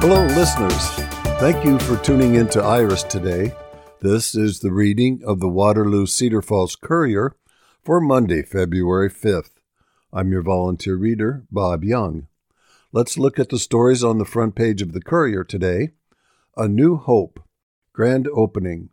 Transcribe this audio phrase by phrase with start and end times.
[0.00, 0.88] Hello, listeners.
[1.40, 3.52] Thank you for tuning in to Iris today.
[4.00, 7.36] This is the reading of the Waterloo Cedar Falls Courier
[7.82, 9.60] for Monday, February 5th.
[10.10, 12.28] I'm your volunteer reader, Bob Young.
[12.92, 15.90] Let's look at the stories on the front page of the Courier today.
[16.56, 17.38] A New Hope,
[17.92, 18.88] Grand Opening.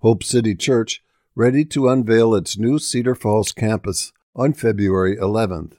[0.00, 1.02] Hope City Church
[1.34, 5.78] ready to unveil its new Cedar Falls campus on February 11th.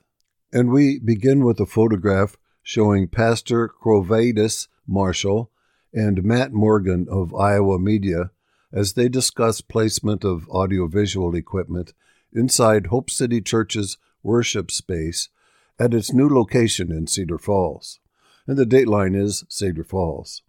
[0.52, 5.52] And we begin with a photograph showing Pastor Quovedas Marshall
[5.94, 8.32] and Matt Morgan of Iowa Media
[8.72, 11.94] as they discuss placement of audiovisual equipment
[12.34, 15.30] inside Hope City Church's worship space
[15.78, 18.00] at its new location in Cedar Falls.
[18.48, 20.42] And the dateline is Cedar Falls.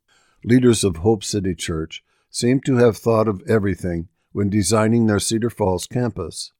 [0.43, 5.51] Leaders of Hope City Church seem to have thought of everything when designing their Cedar
[5.51, 6.53] Falls campus.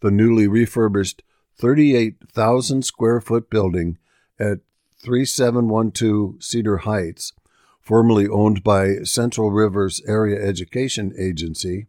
[0.00, 1.22] The newly refurbished
[1.56, 3.98] 38,000 square foot building
[4.38, 4.60] at
[5.02, 7.32] 3712 Cedar Heights,
[7.80, 11.86] formerly owned by Central Rivers Area Education Agency,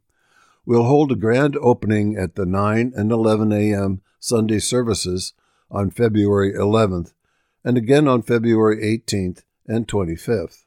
[0.66, 4.02] will hold a grand opening at the 9 and 11 a.m.
[4.20, 5.34] Sunday services
[5.72, 7.14] on February 11th
[7.64, 10.66] and again on February 18th and 25th.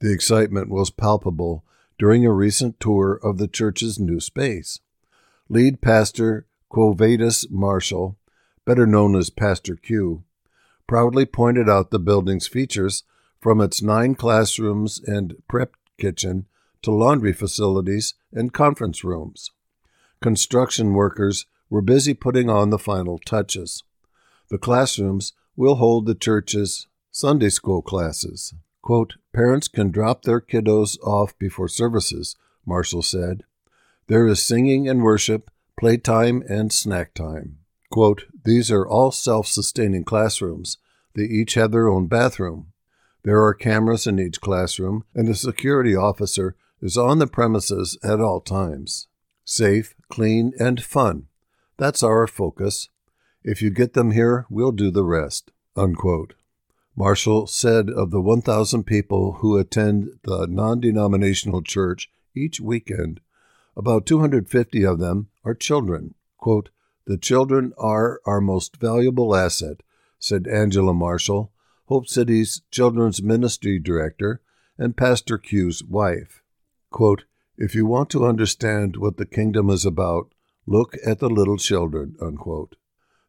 [0.00, 1.64] The excitement was palpable
[1.98, 4.80] during a recent tour of the church's new space.
[5.48, 8.16] Lead pastor Quovedas Marshall,
[8.64, 10.24] better known as Pastor Q,
[10.90, 13.04] proudly pointed out the building's features
[13.38, 16.46] from its nine classrooms and prep kitchen
[16.82, 19.52] to laundry facilities and conference rooms.
[20.20, 23.84] Construction workers were busy putting on the final touches.
[24.48, 28.52] The classrooms will hold the church's Sunday school classes.
[28.82, 32.34] Quote, Parents can drop their kiddos off before services,
[32.66, 33.44] Marshall said.
[34.08, 37.59] There is singing and worship, playtime, and snack time.
[37.90, 40.78] Quote, These are all self sustaining classrooms.
[41.14, 42.72] They each have their own bathroom.
[43.24, 48.20] There are cameras in each classroom, and a security officer is on the premises at
[48.20, 49.08] all times.
[49.44, 51.26] Safe, clean, and fun.
[51.76, 52.88] That's our focus.
[53.42, 55.50] If you get them here, we'll do the rest.
[55.76, 56.34] Unquote.
[56.96, 63.20] Marshall said of the 1,000 people who attend the non denominational church each weekend,
[63.76, 66.14] about 250 of them are children.
[66.36, 66.70] Quote,
[67.10, 69.82] the children are our most valuable asset,
[70.20, 71.50] said Angela Marshall,
[71.86, 74.40] Hope City's Children's Ministry Director
[74.78, 76.44] and Pastor Q's wife.
[76.92, 77.24] Quote,
[77.58, 80.32] if you want to understand what the kingdom is about,
[80.66, 82.14] look at the little children.
[82.22, 82.76] Unquote.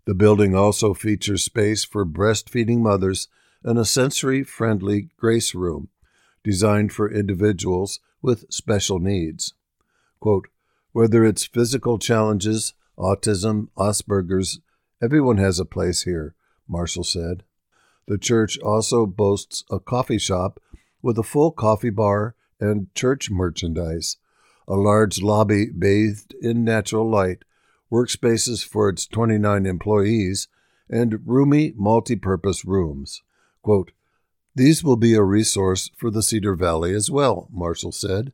[0.06, 3.30] The building also features space for breastfeeding mothers
[3.64, 5.90] and a sensory friendly grace room
[6.44, 9.56] designed for individuals with special needs.
[10.20, 10.50] Quote,
[10.92, 14.60] whether it's physical challenges, autism, Asperger's,
[15.02, 16.36] everyone has a place here,
[16.68, 17.44] Marshall said.
[18.08, 20.60] The church also boasts a coffee shop
[21.02, 24.18] with a full coffee bar and church merchandise,
[24.68, 27.44] a large lobby bathed in natural light,
[27.92, 30.48] workspaces for its 29 employees,
[30.90, 33.22] and roomy multi-purpose rooms.
[33.62, 33.92] Quote,
[34.56, 38.32] These will be a resource for the Cedar Valley as well, Marshall said.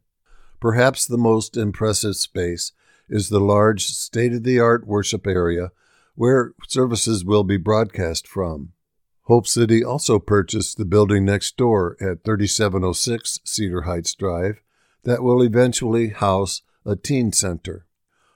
[0.60, 2.72] Perhaps the most impressive space
[3.10, 5.72] is the large state of the art worship area
[6.16, 8.74] where services will be broadcast from.
[9.24, 14.62] Hope City also purchased the building next door at 3706 Cedar Heights Drive
[15.04, 17.86] that will eventually house a teen center.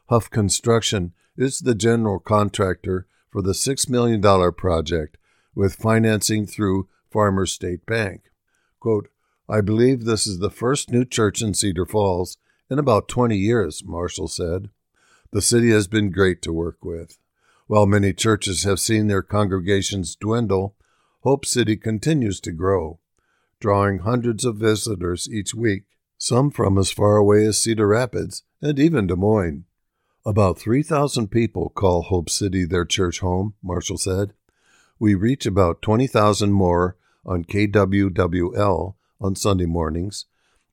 [0.10, 4.22] Huff Construction is the general contractor for the $6 million
[4.52, 5.18] project
[5.56, 8.24] with financing through Farmers State Bank.
[8.80, 9.10] Quote,
[9.50, 12.38] I believe this is the first new church in Cedar Falls
[12.72, 14.70] in about 20 years, Marshall said.
[15.32, 17.18] The city has been great to work with.
[17.68, 20.76] While many churches have seen their congregations dwindle,
[21.20, 23.00] Hope City continues to grow,
[23.60, 25.84] drawing hundreds of visitors each week,
[26.18, 29.66] some from as far away as Cedar Rapids and even Des Moines.
[30.26, 34.32] About 3,000 people call Hope City their church home, Marshall said.
[34.98, 36.96] We reach about 20,000 more
[37.26, 40.26] on KWWL on Sunday mornings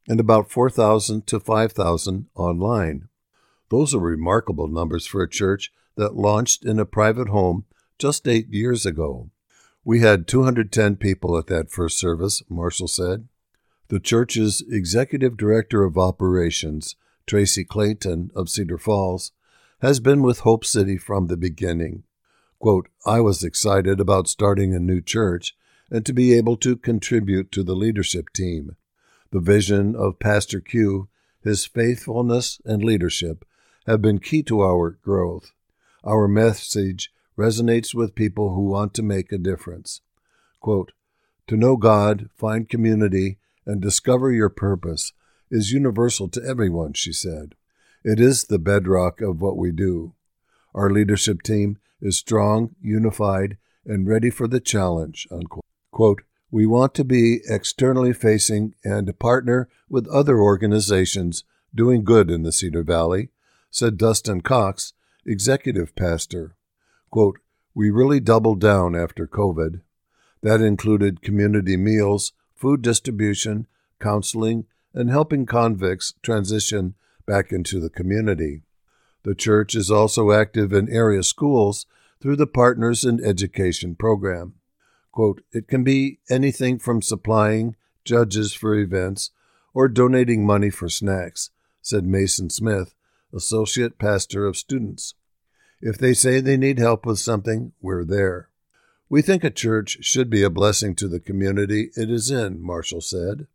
[0.08, 3.08] and about 4,000 to 5,000 online.
[3.68, 7.66] Those are remarkable numbers for a church that launched in a private home
[7.98, 9.30] just eight years ago.
[9.84, 13.28] We had 210 people at that first service, Marshall said.
[13.88, 16.96] The church's executive director of operations,
[17.26, 19.32] Tracy Clayton of Cedar Falls,
[19.80, 22.04] has been with Hope City from the beginning.
[22.58, 25.56] Quote, I was excited about starting a new church
[25.90, 28.76] and to be able to contribute to the leadership team.
[29.30, 31.08] The vision of Pastor Q,
[31.42, 33.44] his faithfulness and leadership
[33.86, 35.52] have been key to our growth.
[36.02, 40.00] Our message resonates with people who want to make a difference.
[40.60, 40.92] Quote,
[41.46, 45.12] To know God, find community, and discover your purpose
[45.50, 47.54] is universal to everyone, she said.
[48.04, 50.14] It is the bedrock of what we do.
[50.74, 55.26] Our leadership team is strong, unified, and ready for the challenge.
[55.30, 55.64] Unquote.
[55.90, 62.42] Quote, we want to be externally facing and partner with other organizations doing good in
[62.42, 63.28] the Cedar Valley,
[63.70, 64.94] said Dustin Cox,
[65.26, 66.56] executive pastor.
[67.10, 67.38] Quote,
[67.74, 69.82] we really doubled down after COVID.
[70.42, 73.66] That included community meals, food distribution,
[74.00, 76.94] counseling, and helping convicts transition
[77.26, 78.62] back into the community.
[79.22, 81.86] The church is also active in area schools
[82.20, 84.54] through the Partners in Education program.
[85.18, 87.74] Quote, it can be anything from supplying
[88.04, 89.32] judges for events
[89.74, 91.50] or donating money for snacks,
[91.82, 92.94] said Mason Smith,
[93.34, 95.14] associate pastor of students.
[95.82, 98.50] If they say they need help with something, we're there.
[99.08, 103.00] We think a church should be a blessing to the community it is in, Marshall
[103.00, 103.48] said.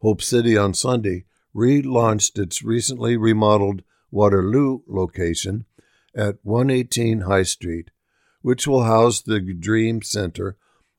[0.00, 5.66] Hope City on Sunday relaunched its recently remodeled Waterloo location
[6.16, 7.90] at 118 High Street,
[8.40, 10.56] which will house the Dream Center,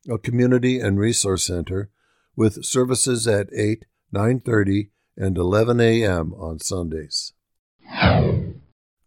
[0.09, 1.89] a community and resource center,
[2.35, 6.33] with services at 8, 9:30, and 11 a.m.
[6.33, 7.33] on Sundays.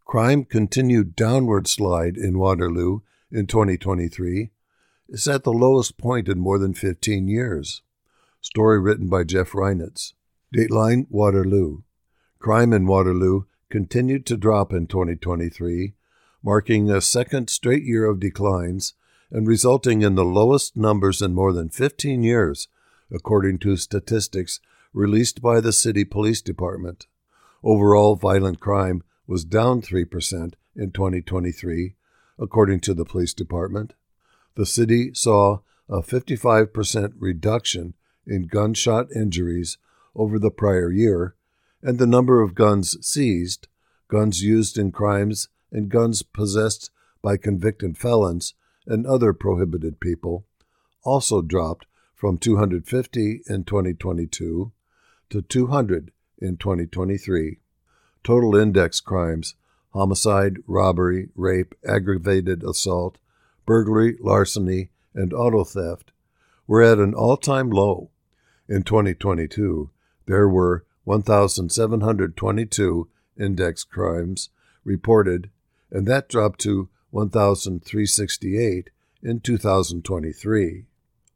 [0.05, 4.51] Crime continued downward slide in Waterloo in 2023
[5.09, 7.81] is at the lowest point in more than 15 years.
[8.41, 10.13] Story written by Jeff Reinitz.
[10.55, 11.81] Dateline Waterloo.
[12.39, 15.93] Crime in Waterloo continued to drop in 2023,
[16.41, 18.93] marking a second straight year of declines
[19.31, 22.67] and resulting in the lowest numbers in more than 15 years,
[23.11, 24.59] according to statistics
[24.93, 27.07] released by the City Police Department.
[27.63, 31.95] Overall violent crime was down 3% in 2023,
[32.39, 33.93] according to the police department.
[34.55, 35.59] The city saw
[35.89, 37.93] a 55% reduction
[38.25, 39.77] in gunshot injuries
[40.15, 41.35] over the prior year,
[41.81, 43.67] and the number of guns seized,
[44.07, 46.91] guns used in crimes, and guns possessed
[47.21, 48.53] by convicted felons
[48.87, 50.45] and other prohibited people
[51.03, 51.85] also dropped
[52.15, 54.71] from 250 in 2022
[55.29, 57.59] to 200 in 2023.
[58.23, 59.55] Total index crimes
[59.91, 63.17] homicide, robbery, rape, aggravated assault,
[63.65, 66.11] burglary, larceny, and auto theft
[66.67, 68.09] were at an all time low.
[68.69, 69.89] In 2022,
[70.25, 73.09] there were 1,722
[73.39, 74.49] index crimes
[74.83, 75.49] reported,
[75.89, 78.89] and that dropped to 1,368
[79.23, 80.85] in 2023.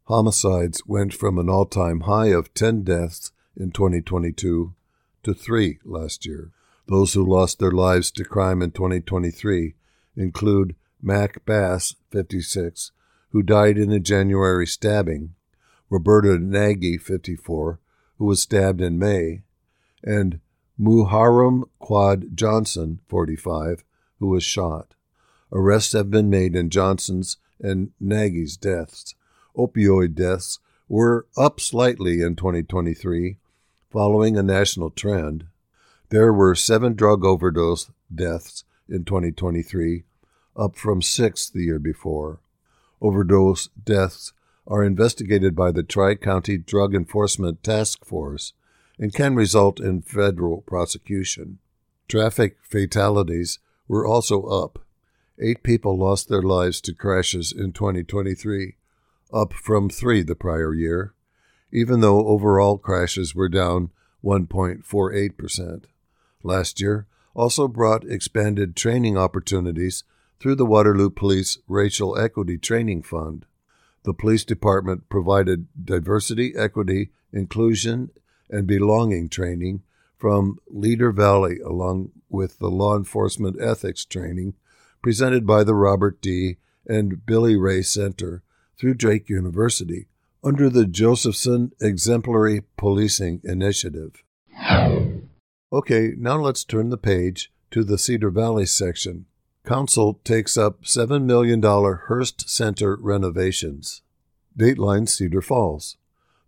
[0.06, 4.73] Homicides went from an all time high of 10 deaths in 2022
[5.23, 6.51] to 3 last year.
[6.88, 9.75] Those who lost their lives to crime in 2023
[10.15, 12.91] include Mac Bass, 56,
[13.29, 15.35] who died in a January stabbing,
[15.89, 17.79] Roberta Nagy, 54,
[18.18, 19.44] who was stabbed in May,
[20.03, 20.39] and
[20.79, 23.83] Muharram Quad Johnson, 45,
[24.19, 24.95] who was shot.
[25.51, 29.15] Arrests have been made in Johnson's and Nagy's deaths.
[29.56, 33.37] Opioid deaths were up slightly in 2023,
[33.90, 35.45] following a national trend.
[36.09, 40.04] There were seven drug overdose deaths in 2023,
[40.56, 42.40] up from six the year before.
[43.02, 44.33] Overdose deaths
[44.68, 48.54] are investigated by the Tri County Drug Enforcement Task Force
[48.99, 51.59] and can result in federal prosecution.
[52.07, 54.80] Traffic fatalities were also up.
[55.40, 58.76] Eight people lost their lives to crashes in 2023,
[59.33, 61.14] up from three the prior year,
[61.71, 63.92] even though overall crashes were down
[64.23, 65.85] 1.48%
[66.44, 70.04] last year also brought expanded training opportunities
[70.40, 73.45] through the Waterloo Police Racial Equity Training Fund.
[74.04, 78.09] The police department provided diversity, equity, inclusion,
[78.50, 79.83] and belonging training
[80.18, 84.56] from Leader Valley, along with the law enforcement ethics training
[85.02, 86.58] presented by the Robert D.
[86.86, 88.44] and Billie Ray Center
[88.78, 90.08] through Drake University
[90.44, 94.24] under the Josephson Exemplary Policing Initiative.
[95.74, 99.26] Okay, now let's turn the page to the Cedar Valley section.
[99.66, 104.02] Council takes up $7 million Hearst Center renovations.
[104.58, 105.98] Dateline Cedar Falls.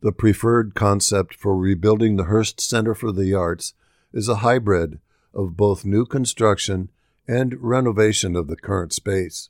[0.02, 3.74] The preferred concept for rebuilding the Hearst Center for the Arts
[4.12, 5.00] is a hybrid
[5.34, 6.90] of both new construction
[7.28, 9.50] and renovation of the current space.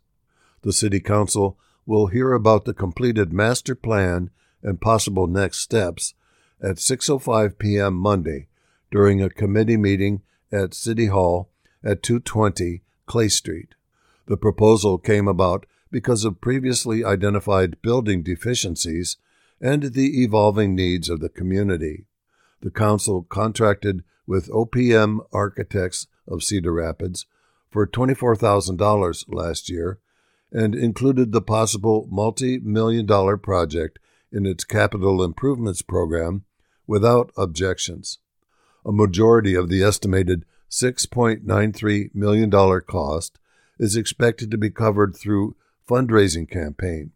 [0.62, 4.30] The City Council will hear about the completed master plan
[4.62, 6.14] and possible next steps
[6.62, 7.96] at 6:05 p.m.
[7.96, 8.48] Monday
[8.92, 11.50] during a committee meeting at City Hall
[11.84, 13.76] at 220 Clay Street.
[14.28, 19.18] The proposal came about because of previously identified building deficiencies
[19.60, 22.06] and the evolving needs of the community.
[22.62, 27.26] The council contracted with OPM Architects of Cedar Rapids
[27.74, 30.00] for $24,000 last year
[30.52, 33.98] and included the possible multi million dollar project
[34.32, 36.44] in its capital improvements program
[36.86, 38.20] without objections.
[38.86, 42.52] A majority of the estimated $6.93 million
[42.82, 43.40] cost
[43.80, 45.56] is expected to be covered through
[45.90, 47.12] fundraising campaign.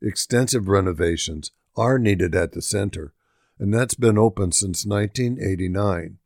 [0.00, 3.12] Extensive renovations are needed at the center,
[3.58, 6.18] and that's been open since 1989.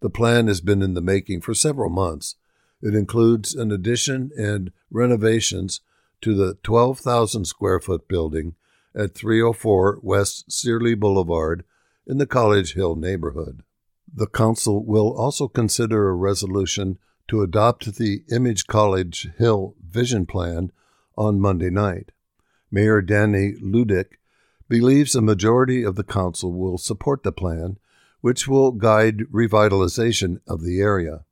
[0.00, 2.36] The plan has been in the making for several months.
[2.80, 5.80] It includes an addition and renovations
[6.20, 8.54] to the 12,000 square foot building
[8.94, 11.64] at 304 West Seerley Boulevard
[12.06, 13.62] in the College Hill neighborhood.
[14.12, 20.72] The Council will also consider a resolution to adopt the Image College Hill Vision Plan
[21.16, 22.10] on Monday night.
[22.70, 24.18] Mayor Danny Laudick
[24.68, 27.78] believes a majority of the Council will support the plan,
[28.20, 31.24] which will guide revitalization of the area.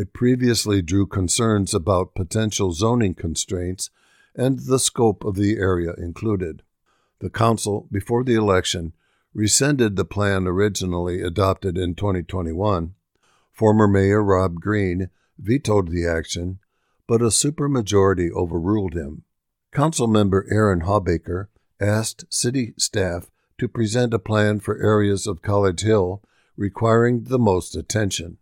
[0.00, 3.90] It previously drew concerns about potential zoning constraints
[4.34, 6.62] and the scope of the area included.
[7.18, 8.94] The Council, before the election,
[9.34, 12.94] rescinded the plan originally adopted in 2021.
[13.52, 16.60] Former Mayor Rob Green vetoed the action,
[17.06, 19.24] but a supermajority overruled him.
[19.70, 26.22] Councilmember Aaron Hawbaker asked city staff to present a plan for areas of College Hill
[26.56, 28.38] requiring the most attention.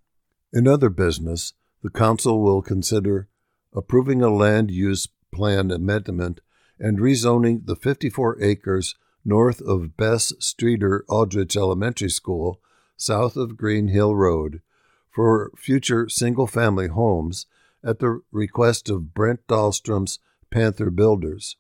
[0.53, 1.53] In other business,
[1.83, 3.29] the council will consider
[3.75, 6.41] approving a land use plan amendment
[6.79, 12.61] and rezoning the 54 acres north of Bess Streeter Aldrich Elementary School,
[12.97, 14.63] south of Green Hill Road,
[15.11, 17.47] for future single family homes
[17.85, 20.19] at the request of Brent Dahlstrom's
[20.51, 21.57] Panther Builders.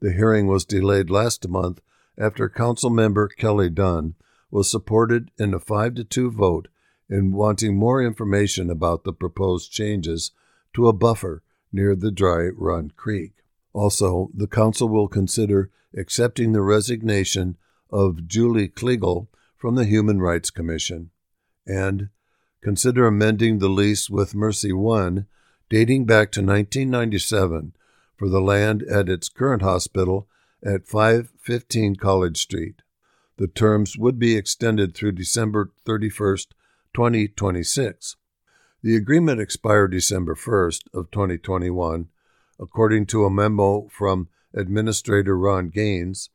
[0.00, 1.80] The hearing was delayed last month
[2.18, 4.14] after Council Member Kelly Dunn
[4.50, 6.68] was supported in a 5 to 2 vote
[7.08, 10.32] in wanting more information about the proposed changes
[10.74, 13.32] to a buffer near the Dry Run Creek.
[13.72, 17.56] Also, the Council will consider accepting the resignation
[17.90, 21.10] of Julie Kliegel from the Human Rights Commission
[21.66, 22.08] and
[22.62, 25.26] consider amending the lease with Mercy One
[25.68, 27.72] dating back to 1997
[28.16, 30.28] for the land at its current hospital
[30.64, 32.82] at 515 College Street.
[33.36, 36.48] The terms would be extended through December 31st,
[36.94, 38.16] 2026.
[38.82, 42.08] The agreement expired December 1st of 2021,
[42.60, 46.30] according to a memo from Administrator Ron Gaines.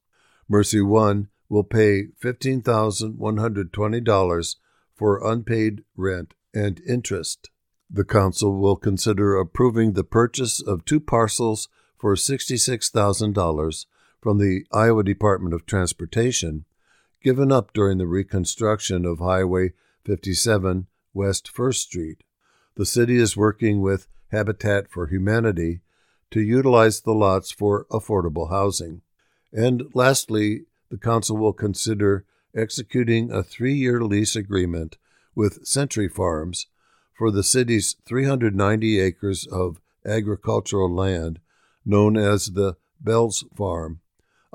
[0.49, 4.55] Mercy One will pay $15,120
[4.95, 7.49] for unpaid rent and interest.
[7.89, 13.85] The Council will consider approving the purchase of two parcels for $66,000
[14.21, 16.65] from the Iowa Department of Transportation,
[17.21, 19.73] given up during the reconstruction of Highway
[20.05, 22.23] 57 West 1st Street.
[22.75, 25.81] The city is working with Habitat for Humanity
[26.31, 29.01] to utilize the lots for affordable housing.
[29.51, 34.97] And lastly, the Council will consider executing a three year lease agreement
[35.35, 36.67] with Century Farms
[37.17, 41.39] for the city's 390 acres of agricultural land
[41.85, 43.99] known as the Bells Farm,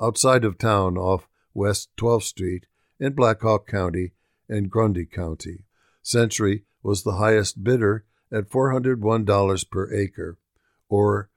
[0.01, 2.65] outside of town off West 12th Street
[2.99, 4.11] in Black Hawk County
[4.49, 5.63] and Grundy County.
[6.01, 10.37] Century was the highest bidder at $401 per acre,
[10.87, 11.29] or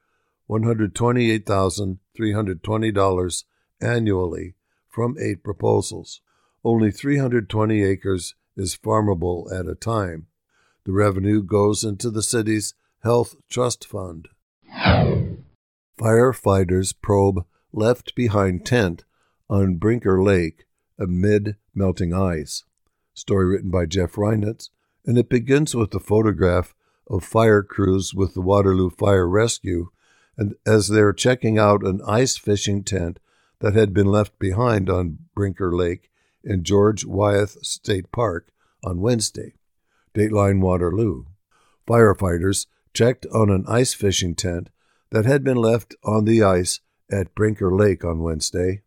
[0.49, 3.43] $128,320
[3.81, 4.55] annually
[4.89, 6.21] from eight proposals.
[6.63, 10.27] Only 320 acres is farmable at a time.
[10.85, 14.27] The revenue goes into the city's health trust fund.
[15.97, 19.05] Firefighters probe left behind tent
[19.49, 20.65] on Brinker Lake
[20.99, 22.63] amid melting ice.
[23.13, 24.69] Story written by Jeff Reinitz,
[25.05, 26.73] and it begins with a photograph
[27.07, 29.89] of fire crews with the Waterloo Fire Rescue
[30.37, 33.19] and as they're checking out an ice fishing tent
[33.59, 36.09] that had been left behind on Brinker Lake
[36.43, 38.49] in George Wyeth State Park
[38.83, 39.53] on Wednesday.
[40.13, 41.25] Dateline Waterloo.
[41.87, 44.69] Firefighters checked on an ice fishing tent
[45.11, 46.79] that had been left on the ice
[47.11, 48.81] at Brinker Lake on Wednesday.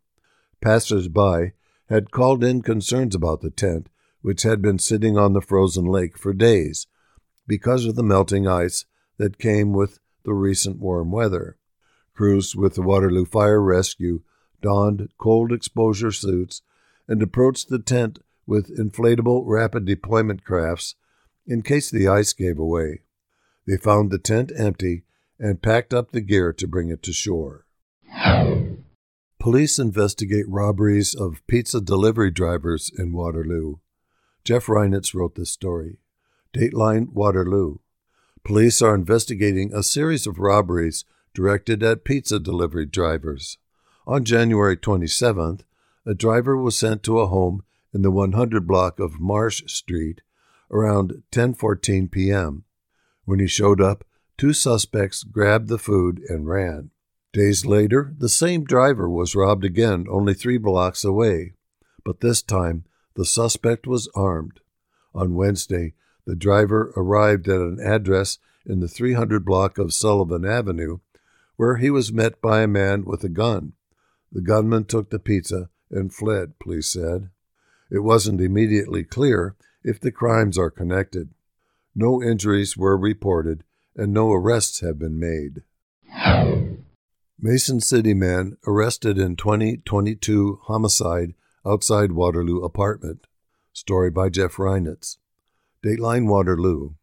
[0.60, 1.52] Passers by
[1.88, 3.88] had called in concerns about the tent,
[4.22, 6.86] which had been sitting on the frozen lake for days
[7.46, 8.84] because of the melting ice
[9.18, 11.56] that came with the recent warm weather.
[12.14, 14.22] Crews with the Waterloo Fire Rescue
[14.62, 16.62] donned cold exposure suits
[17.06, 20.94] and approached the tent with inflatable rapid deployment crafts
[21.46, 23.02] in case the ice gave away.
[23.66, 25.04] They found the tent empty
[25.38, 27.66] and packed up the gear to bring it to shore.
[29.38, 33.76] Police investigate robberies of pizza delivery drivers in Waterloo.
[34.46, 35.98] Jeff Reinitz wrote this story.
[36.56, 37.78] Dateline Waterloo.
[38.44, 43.58] Police are investigating a series of robberies directed at pizza delivery drivers.
[44.06, 45.62] On January 27th,
[46.06, 50.20] a driver was sent to a home in the 100 block of Marsh Street
[50.70, 52.62] around 10:14 p.m.
[53.24, 54.04] When he showed up,
[54.38, 56.90] two suspects grabbed the food and ran.
[57.32, 61.54] Days later, the same driver was robbed again only 3 blocks away,
[62.04, 62.84] but this time
[63.16, 64.60] the suspect was armed.
[65.14, 65.94] On Wednesday,
[66.26, 70.98] the driver arrived at an address in the 300 block of Sullivan Avenue
[71.56, 73.72] where he was met by a man with a gun.
[74.30, 77.30] The gunman took the pizza and fled, police said.
[77.90, 81.30] It wasn't immediately clear if the crimes are connected.
[81.94, 83.64] No injuries were reported
[83.96, 85.62] and no arrests have been made.
[87.40, 91.34] Mason City man arrested in 2022 homicide
[91.66, 93.26] outside Waterloo apartment.
[93.72, 95.18] Story by Jeff Reinitz.
[95.84, 96.94] Dateline Waterloo.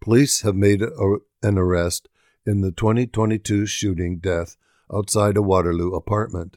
[0.00, 2.08] Police have made a, an arrest
[2.46, 4.56] in the 2022 shooting death
[4.92, 6.56] outside a Waterloo apartment.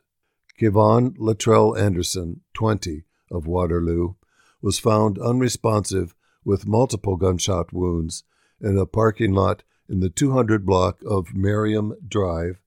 [0.59, 4.15] Kevon Latrell Anderson, 20, of Waterloo,
[4.61, 8.23] was found unresponsive with multiple gunshot wounds
[8.59, 12.59] in a parking lot in the 200 block of Merriam Drive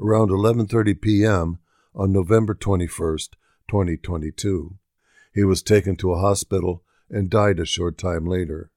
[0.00, 1.58] around 11:30 p.m.
[1.94, 3.30] on November 21st,
[3.68, 4.76] 2022.
[5.34, 8.70] He was taken to a hospital and died a short time later.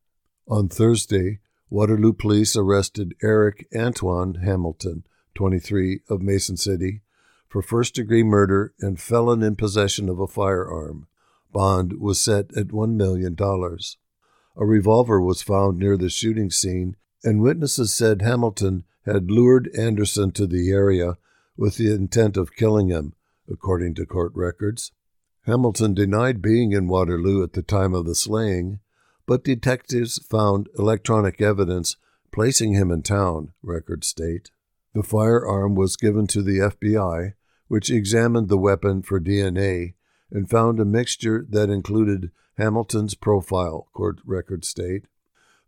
[0.47, 1.39] On Thursday,
[1.69, 5.03] Waterloo police arrested Eric Antoine Hamilton,
[5.35, 7.01] 23, of Mason City,
[7.47, 11.07] for first degree murder and felon in possession of a firearm.
[11.51, 13.35] Bond was set at $1 million.
[13.39, 20.31] A revolver was found near the shooting scene, and witnesses said Hamilton had lured Anderson
[20.31, 21.17] to the area
[21.55, 23.13] with the intent of killing him,
[23.51, 24.91] according to court records.
[25.45, 28.79] Hamilton denied being in Waterloo at the time of the slaying,
[29.25, 31.95] but detectives found electronic evidence
[32.31, 34.51] placing him in town, records state.
[34.93, 37.33] The firearm was given to the FBI,
[37.67, 39.93] which examined the weapon for DNA
[40.31, 45.05] and found a mixture that included Hamilton's profile, court records state.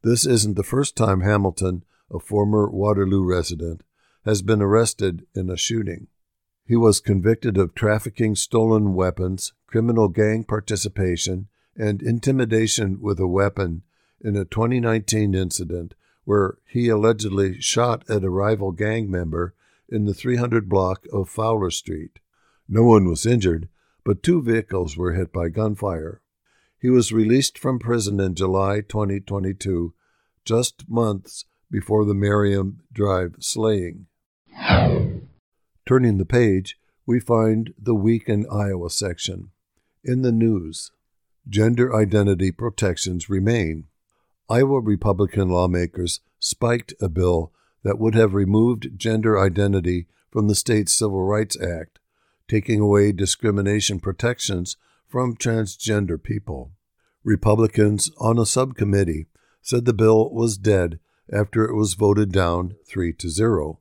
[0.01, 3.83] This isn't the first time Hamilton, a former Waterloo resident,
[4.25, 6.07] has been arrested in a shooting.
[6.69, 13.81] He was convicted of trafficking stolen weapons, criminal gang participation, and intimidation with a weapon
[14.21, 19.55] in a 2019 incident where he allegedly shot at a rival gang member
[19.89, 22.19] in the 300 block of Fowler Street.
[22.67, 23.67] No one was injured,
[24.05, 26.21] but two vehicles were hit by gunfire.
[26.79, 29.95] He was released from prison in July 2022,
[30.45, 34.05] just months before the Merriam Drive slaying.
[35.89, 39.49] Turning the page, we find the Week in Iowa section.
[40.03, 40.91] In the news,
[41.49, 43.85] gender identity protections remain.
[44.47, 50.93] Iowa Republican lawmakers spiked a bill that would have removed gender identity from the state's
[50.93, 51.97] Civil Rights Act,
[52.47, 56.71] taking away discrimination protections from transgender people.
[57.23, 59.25] Republicans on a subcommittee
[59.63, 60.99] said the bill was dead
[61.33, 63.79] after it was voted down 3 to 0.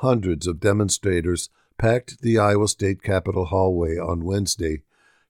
[0.00, 4.82] Hundreds of demonstrators packed the Iowa State Capitol hallway on Wednesday,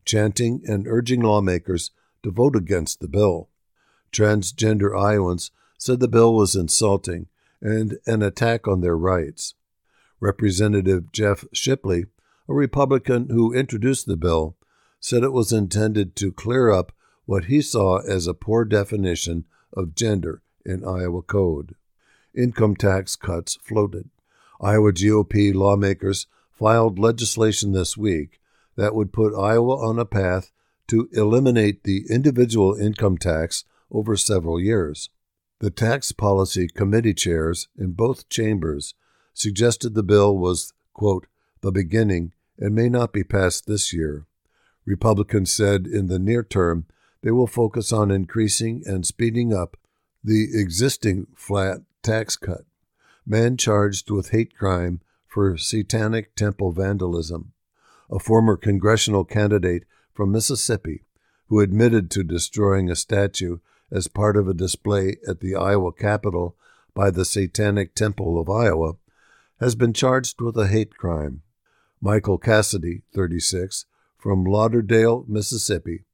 [0.05, 3.49] chanting and urging lawmakers to vote against the bill.
[4.13, 7.29] Transgender Iowans said the bill was insulting
[7.61, 9.55] and an attack on their rights.
[10.21, 12.07] Representative Jeff Shipley,
[12.49, 14.57] a Republican who introduced the bill,
[14.99, 16.93] said it was intended to clear up
[17.25, 21.75] what he saw as a poor definition of gender in Iowa code.
[22.35, 24.11] Income tax cuts floated.
[24.61, 28.41] Iowa GOP lawmakers filed legislation this week
[28.77, 30.51] that would put Iowa on a path
[30.89, 35.11] to eliminate the individual income tax over several years.
[35.59, 38.95] The tax policy committee chairs in both chambers
[39.33, 41.27] suggested the bill was, quote,
[41.63, 44.27] the beginning and may not be passed this year.
[44.85, 46.87] Republicans said in the near term
[47.23, 49.77] they will focus on increasing and speeding up
[50.23, 52.65] the existing flat tax cut.
[53.27, 57.53] Man charged with hate crime for satanic temple vandalism.
[58.11, 59.85] A former congressional candidate
[60.15, 61.03] from Mississippi
[61.49, 63.59] who admitted to destroying a statue
[63.91, 66.57] as part of a display at the Iowa Capitol
[66.95, 68.95] by the Satanic Temple of Iowa,
[69.61, 71.43] has been charged with a hate crime.
[72.01, 73.87] Michael Cassidy, 36,
[74.19, 76.05] from Lauderdale, Mississippi,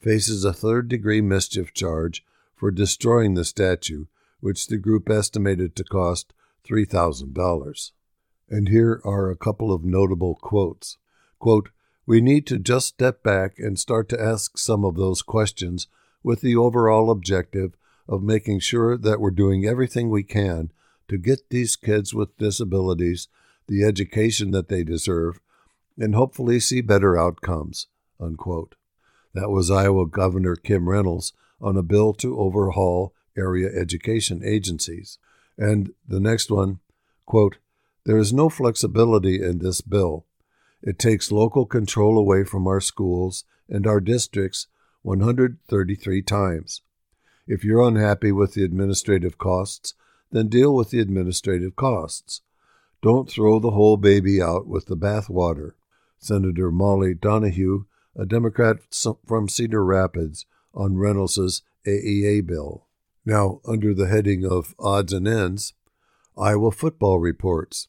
[0.00, 2.24] faces a third degree mischief charge
[2.54, 4.04] for destroying the statue,
[4.40, 6.34] which the group estimated to cost
[6.68, 7.92] $3,000.
[8.48, 10.98] And here are a couple of notable quotes.
[11.38, 11.70] Quote,
[12.06, 15.86] we need to just step back and start to ask some of those questions
[16.22, 17.76] with the overall objective
[18.08, 20.70] of making sure that we're doing everything we can
[21.08, 23.28] to get these kids with disabilities
[23.66, 25.40] the education that they deserve
[25.98, 27.86] and hopefully see better outcomes.
[28.20, 28.74] Unquote.
[29.32, 35.18] That was Iowa Governor Kim Reynolds on a bill to overhaul area education agencies.
[35.58, 36.80] And the next one,
[37.26, 37.58] quote,
[38.04, 40.26] there is no flexibility in this bill.
[40.82, 44.66] It takes local control away from our schools and our districts
[45.02, 46.82] 133 times.
[47.46, 49.94] If you're unhappy with the administrative costs,
[50.30, 52.42] then deal with the administrative costs.
[53.02, 55.72] Don't throw the whole baby out with the bathwater.
[56.18, 57.84] Senator Molly Donahue,
[58.16, 58.78] a Democrat
[59.26, 62.83] from Cedar Rapids, on Reynolds's AEA bill.
[63.24, 65.72] Now, under the heading of odds and ends,
[66.36, 67.88] Iowa football reports.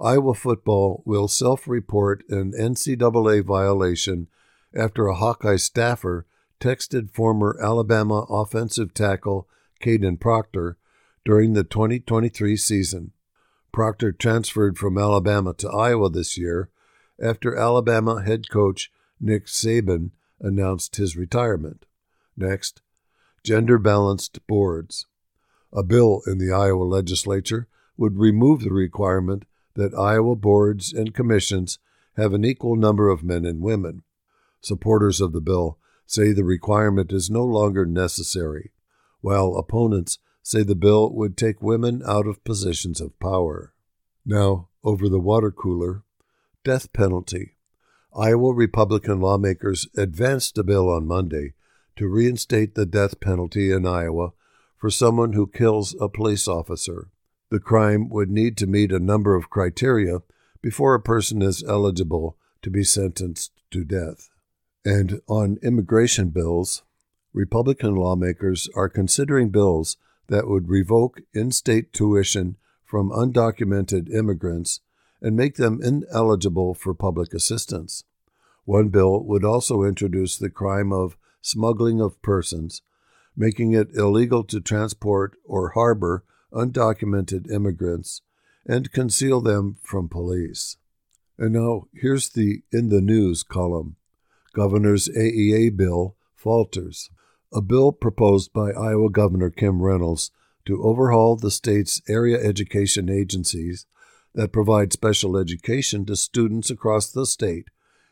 [0.00, 4.28] Iowa football will self report an NCAA violation
[4.74, 6.26] after a Hawkeye staffer
[6.60, 9.48] texted former Alabama offensive tackle
[9.80, 10.76] Kadyn Proctor
[11.24, 13.12] during the 2023 season.
[13.72, 16.70] Proctor transferred from Alabama to Iowa this year
[17.22, 21.86] after Alabama head coach Nick Saban announced his retirement.
[22.36, 22.82] Next,
[23.42, 25.06] gender balanced boards.
[25.72, 31.78] A bill in the Iowa legislature would remove the requirement that Iowa boards and commissions
[32.16, 34.02] have an equal number of men and women.
[34.60, 38.72] Supporters of the bill say the requirement is no longer necessary,
[39.20, 43.74] while opponents say the bill would take women out of positions of power.
[44.24, 46.02] Now, over the water cooler,
[46.64, 47.56] death penalty.
[48.16, 51.52] Iowa Republican lawmakers advanced a bill on Monday
[51.98, 54.30] to reinstate the death penalty in Iowa
[54.76, 57.10] for someone who kills a police officer.
[57.50, 60.20] The crime would need to meet a number of criteria
[60.62, 64.30] before a person is eligible to be sentenced to death.
[64.84, 66.84] And on immigration bills,
[67.32, 69.96] Republican lawmakers are considering bills
[70.28, 74.80] that would revoke in state tuition from undocumented immigrants
[75.20, 78.04] and make them ineligible for public assistance.
[78.64, 81.16] One bill would also introduce the crime of
[81.48, 82.82] smuggling of persons,
[83.36, 88.22] making it illegal to transport or harbor undocumented immigrants
[88.66, 90.76] and conceal them from police.
[91.38, 93.96] And now here's the In the News column
[94.52, 97.10] Governor's AEA bill falters.
[97.52, 100.30] A bill proposed by Iowa Governor Kim Reynolds
[100.66, 103.86] to overhaul the state's area education agencies
[104.34, 107.68] that provide special education to students across the state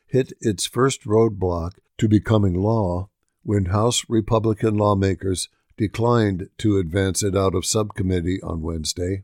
[0.07, 3.09] hit its first roadblock to becoming law
[3.47, 9.23] when House Republican lawmakers declined to advance it out of subcommittee on Wednesday.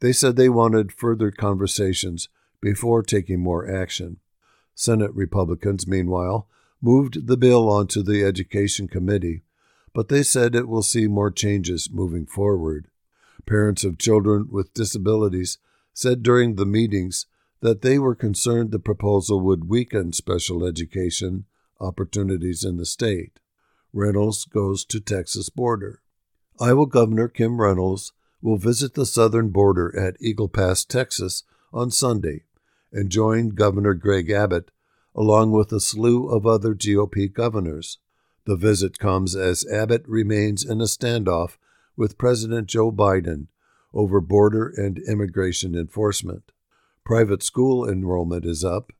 [0.00, 2.28] They said they wanted further conversations
[2.60, 4.18] before taking more action.
[4.74, 6.48] Senate Republicans, meanwhile,
[6.82, 9.40] moved the bill onto the Education Committee,
[9.94, 12.88] but they said it will see more changes moving forward.
[13.46, 15.56] Parents of children with disabilities
[15.94, 17.24] said during the meetings
[17.60, 21.46] that they were concerned the proposal would weaken special education
[21.80, 23.38] opportunities in the state.
[23.96, 26.02] Reynolds goes to Texas border.
[26.60, 32.42] Iowa Governor Kim Reynolds will visit the southern border at Eagle Pass, Texas on Sunday
[32.92, 34.70] and join Governor Greg Abbott
[35.14, 37.98] along with a slew of other GOP governors.
[38.44, 41.56] The visit comes as Abbott remains in a standoff
[41.96, 43.46] with President Joe Biden
[43.94, 46.52] over border and immigration enforcement.
[47.02, 48.92] Private school enrollment is up.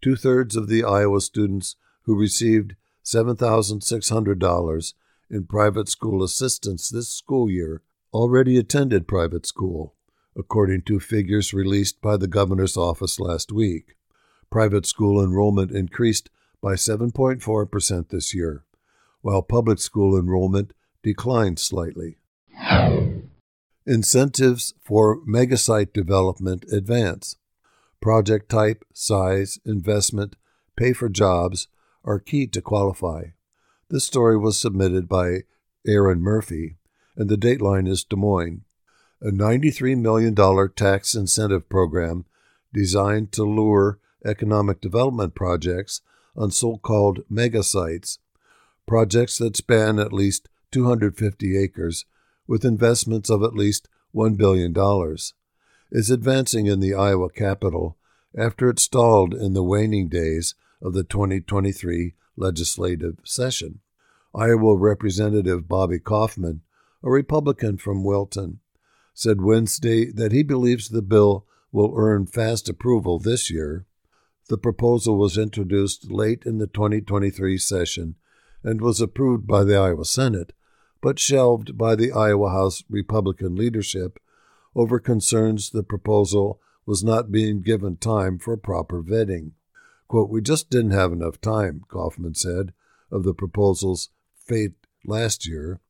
[0.00, 2.76] Two thirds of the Iowa students who received
[3.06, 4.94] $7,600
[5.30, 9.94] in private school assistance this school year already attended private school,
[10.36, 13.94] according to figures released by the governor's office last week.
[14.50, 18.64] Private school enrollment increased by 7.4% this year,
[19.20, 20.72] while public school enrollment
[21.04, 22.18] declined slightly.
[23.86, 27.36] Incentives for megasite development advance.
[28.00, 30.34] Project type, size, investment,
[30.76, 31.68] pay for jobs,
[32.06, 33.24] are key to qualify.
[33.90, 35.40] This story was submitted by
[35.86, 36.76] Erin Murphy,
[37.16, 38.62] and the dateline is Des Moines.
[39.20, 40.34] A $93 million
[40.74, 42.24] tax incentive program
[42.72, 46.00] designed to lure economic development projects
[46.36, 48.18] on so called mega sites,
[48.86, 52.04] projects that span at least 250 acres
[52.46, 54.74] with investments of at least $1 billion,
[55.90, 57.96] is advancing in the Iowa capital
[58.36, 63.80] after it stalled in the waning days of the 2023 legislative session.
[64.34, 66.60] Iowa Representative Bobby Kaufmann,
[67.02, 68.60] a Republican from Wilton,
[69.14, 73.86] said Wednesday that he believes the bill will earn fast approval this year.
[74.48, 78.16] The proposal was introduced late in the 2023 session
[78.62, 80.52] and was approved by the Iowa Senate,
[81.00, 84.18] but shelved by the Iowa House Republican leadership
[84.74, 89.52] over concerns the proposal was not being given time for proper vetting.
[90.08, 92.72] Quote, We just didn't have enough time, Kaufmann said,
[93.10, 95.80] of the proposal's fate last year.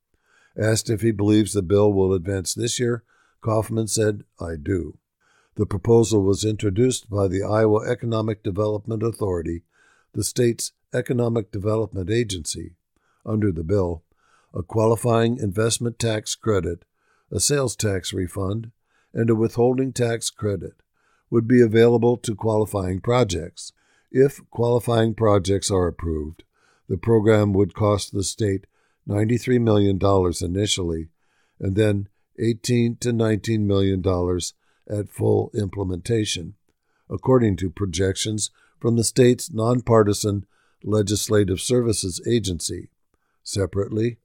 [0.56, 3.04] Asked if he believes the bill will advance this year,
[3.42, 4.98] Kaufmann said, I do.
[5.56, 9.62] The proposal was introduced by the Iowa Economic Development Authority,
[10.12, 12.74] the state's economic development agency.
[13.24, 14.02] Under the bill,
[14.54, 16.84] a qualifying investment tax credit,
[17.30, 18.70] a sales tax refund,
[19.12, 20.74] and a withholding tax credit
[21.30, 23.72] would be available to qualifying projects.
[24.10, 26.44] If qualifying projects are approved,
[26.88, 28.66] the program would cost the state
[29.08, 29.98] $93 million
[30.40, 31.08] initially
[31.58, 34.02] and then 18 to $19 million
[34.88, 36.54] at full implementation,
[37.10, 40.44] according to projections from the state's nonpartisan
[40.84, 42.88] Legislative Services Agency.
[43.42, 44.18] Separately,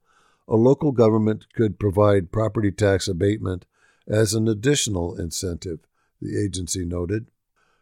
[0.47, 3.65] a local government could provide property tax abatement
[4.07, 5.79] as an additional incentive,
[6.21, 7.27] the agency noted.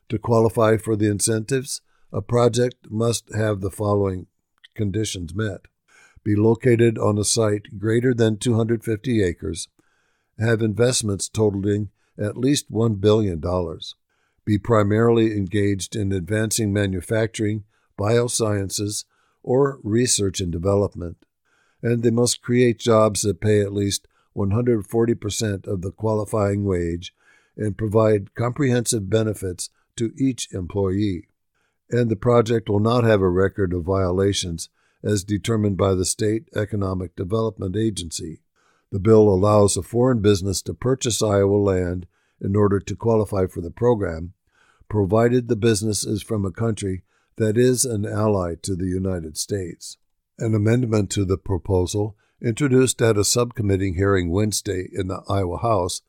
[0.09, 1.81] To qualify for the incentives,
[2.11, 4.27] a project must have the following
[4.75, 5.61] conditions met.
[6.23, 9.67] Be located on a site greater than 250 acres,
[10.37, 13.41] have investments totaling at least $1 billion,
[14.45, 17.63] be primarily engaged in advancing manufacturing,
[17.97, 19.05] biosciences,
[19.43, 21.17] or research and development,
[21.81, 27.13] and they must create jobs that pay at least 140% of the qualifying wage
[27.55, 31.28] and provide comprehensive benefits to each employee.
[31.91, 34.69] And the project will not have a record of violations
[35.03, 38.41] as determined by the State Economic Development Agency.
[38.91, 42.05] The bill allows a foreign business to purchase Iowa land
[42.41, 44.33] in order to qualify for the program,
[44.87, 47.03] provided the business is from a country
[47.37, 49.97] that is an ally to the United States.
[50.37, 56.01] An amendment to the proposal, introduced at a subcommittee hearing Wednesday in the Iowa House,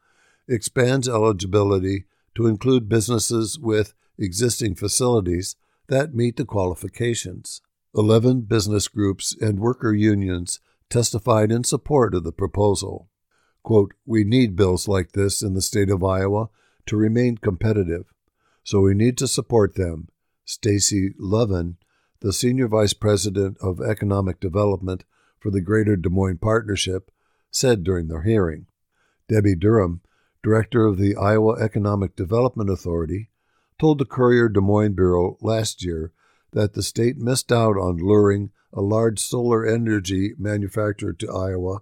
[0.48, 5.56] expands eligibility to include businesses with existing facilities
[5.90, 7.60] that meet the qualifications.
[7.94, 13.08] Eleven business groups and worker unions testified in support of the proposal.
[13.62, 16.48] Quote, we need bills like this in the state of Iowa
[16.86, 18.06] to remain competitive,
[18.64, 20.08] so we need to support them.
[20.44, 21.76] Stacy Lovin,
[22.20, 25.04] the senior vice president of economic development
[25.38, 27.10] for the Greater Des Moines Partnership,
[27.50, 28.66] said during the hearing.
[29.28, 30.00] Debbie Durham,
[30.42, 33.29] director of the Iowa Economic Development Authority,
[33.80, 36.12] told the Courier Des Moines Bureau last year
[36.52, 41.78] that the state missed out on luring a large solar energy manufacturer to Iowa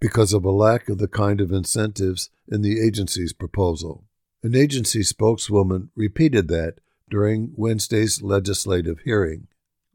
[0.00, 4.04] because of a lack of the kind of incentives in the agency's proposal.
[4.42, 9.46] An agency spokeswoman repeated that during Wednesday's legislative hearing.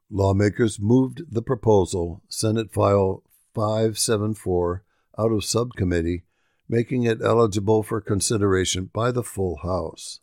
[0.09, 4.83] Lawmakers moved the proposal, Senate File 574,
[5.17, 6.23] out of subcommittee,
[6.69, 10.21] making it eligible for consideration by the full House.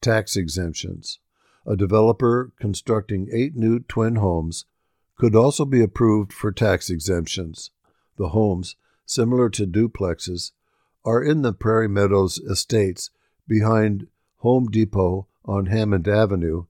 [0.00, 1.18] Tax exemptions.
[1.66, 4.64] A developer constructing eight new twin homes
[5.16, 7.70] could also be approved for tax exemptions.
[8.16, 10.52] The homes, similar to duplexes,
[11.04, 13.10] are in the Prairie Meadows estates
[13.48, 14.06] behind
[14.38, 16.66] Home Depot on Hammond Avenue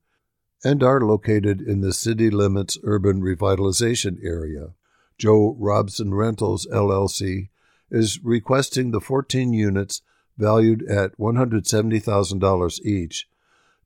[0.64, 4.70] and are located in the city limits urban revitalization area.
[5.18, 7.48] Joe Robson Rentals LLC
[7.90, 10.02] is requesting the 14 units
[10.36, 13.28] valued at $170,000 each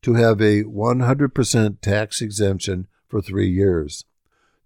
[0.03, 4.05] to have a 100% tax exemption for three years.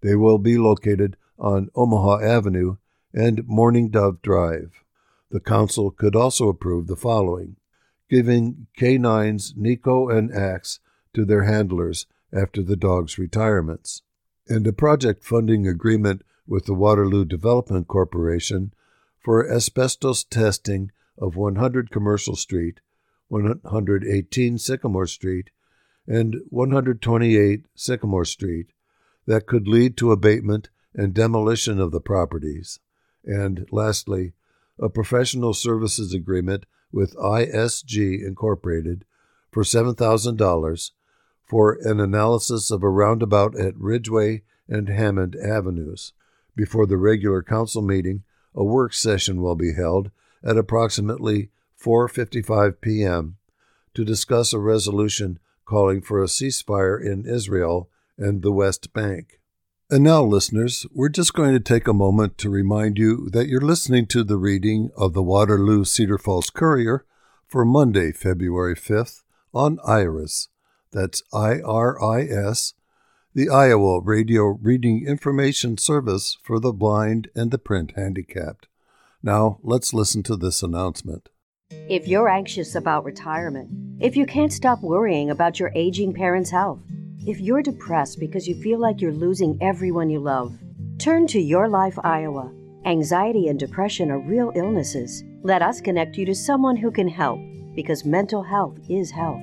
[0.00, 2.76] They will be located on Omaha Avenue
[3.12, 4.82] and Morning Dove Drive.
[5.30, 7.56] The Council could also approve the following
[8.08, 10.80] giving canines Nico and Axe
[11.14, 14.02] to their handlers after the dogs' retirements,
[14.48, 18.72] and a project funding agreement with the Waterloo Development Corporation
[19.18, 22.80] for asbestos testing of 100 Commercial Street,
[23.28, 25.50] 118 Sycamore Street,
[26.06, 28.66] and 128 Sycamore Street
[29.26, 32.78] that could lead to abatement and demolition of the properties.
[33.24, 34.34] And lastly,
[34.78, 36.64] a professional services agreement
[36.96, 39.04] with ISG Incorporated
[39.52, 40.90] for $7,000
[41.44, 46.14] for an analysis of a roundabout at Ridgeway and Hammond Avenues.
[46.56, 50.10] Before the regular council meeting, a work session will be held
[50.42, 53.36] at approximately 4:55 p.m.
[53.92, 59.38] to discuss a resolution calling for a ceasefire in Israel and the West Bank.
[59.88, 63.60] And now, listeners, we're just going to take a moment to remind you that you're
[63.60, 67.04] listening to the reading of the Waterloo Cedar Falls Courier
[67.46, 69.22] for Monday, February 5th
[69.54, 70.48] on IRIS.
[70.90, 72.74] That's I R I S,
[73.32, 78.66] the Iowa Radio Reading Information Service for the blind and the print handicapped.
[79.22, 81.28] Now, let's listen to this announcement.
[81.88, 83.70] If you're anxious about retirement,
[84.00, 86.80] if you can't stop worrying about your aging parents' health,
[87.26, 90.56] if you're depressed because you feel like you're losing everyone you love,
[90.98, 92.52] turn to Your Life Iowa.
[92.84, 95.24] Anxiety and depression are real illnesses.
[95.42, 97.40] Let us connect you to someone who can help
[97.74, 99.40] because mental health is health.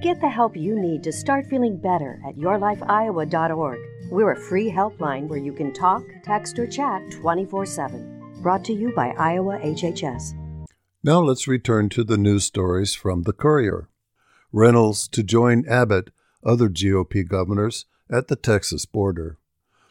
[0.00, 3.78] Get the help you need to start feeling better at yourlifeiowa.org.
[4.12, 8.36] We're a free helpline where you can talk, text, or chat 24 7.
[8.40, 10.34] Brought to you by Iowa HHS.
[11.02, 13.88] Now let's return to the news stories from the Courier.
[14.52, 16.10] Reynolds to join Abbott
[16.46, 19.36] other GOP governors at the Texas border.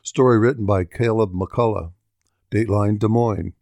[0.02, 1.92] Story written by Caleb McCullough.
[2.52, 3.54] Dateline Des Moines.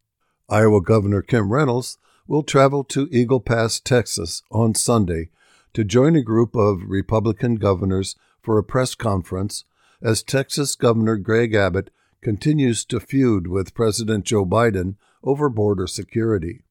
[0.50, 5.30] Iowa Governor Kim Reynolds will travel to Eagle Pass, Texas on Sunday
[5.74, 9.66] to join a group of Republican governors for a press conference
[10.02, 11.90] as Texas Governor Greg Abbott
[12.22, 16.62] continues to feud with President Joe Biden over border security.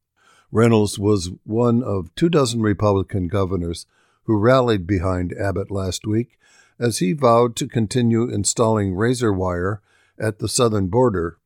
[0.51, 3.87] Reynolds was one of two dozen Republican governors
[4.25, 6.39] who rallied behind Abbott last week
[6.79, 9.81] as he vowed to continue installing razor wire
[10.19, 11.39] at the southern border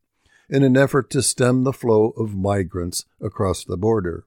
[0.49, 4.25] in an effort to stem the flow of migrants across the border.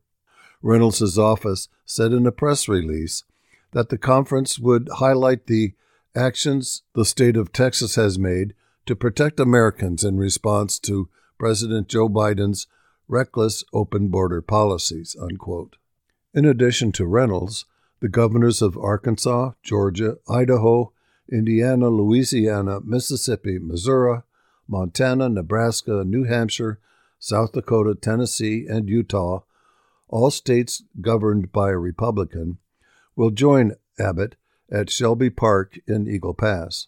[0.61, 3.23] Reynolds' office said in a press release
[3.71, 5.73] that the conference would highlight the
[6.15, 8.53] actions the state of Texas has made
[8.85, 11.07] to protect Americans in response to
[11.37, 12.67] President Joe Biden's
[13.07, 15.15] reckless open border policies.
[15.19, 15.77] Unquote.
[16.33, 17.65] In addition to Reynolds,
[17.99, 20.93] the governors of Arkansas, Georgia, Idaho,
[21.31, 24.21] Indiana, Louisiana, Mississippi, Missouri,
[24.67, 26.79] Montana, Nebraska, New Hampshire,
[27.19, 29.41] South Dakota, Tennessee, and Utah,
[30.07, 32.57] all states governed by a Republican,
[33.15, 34.35] will join Abbott
[34.71, 36.87] at Shelby Park in Eagle Pass.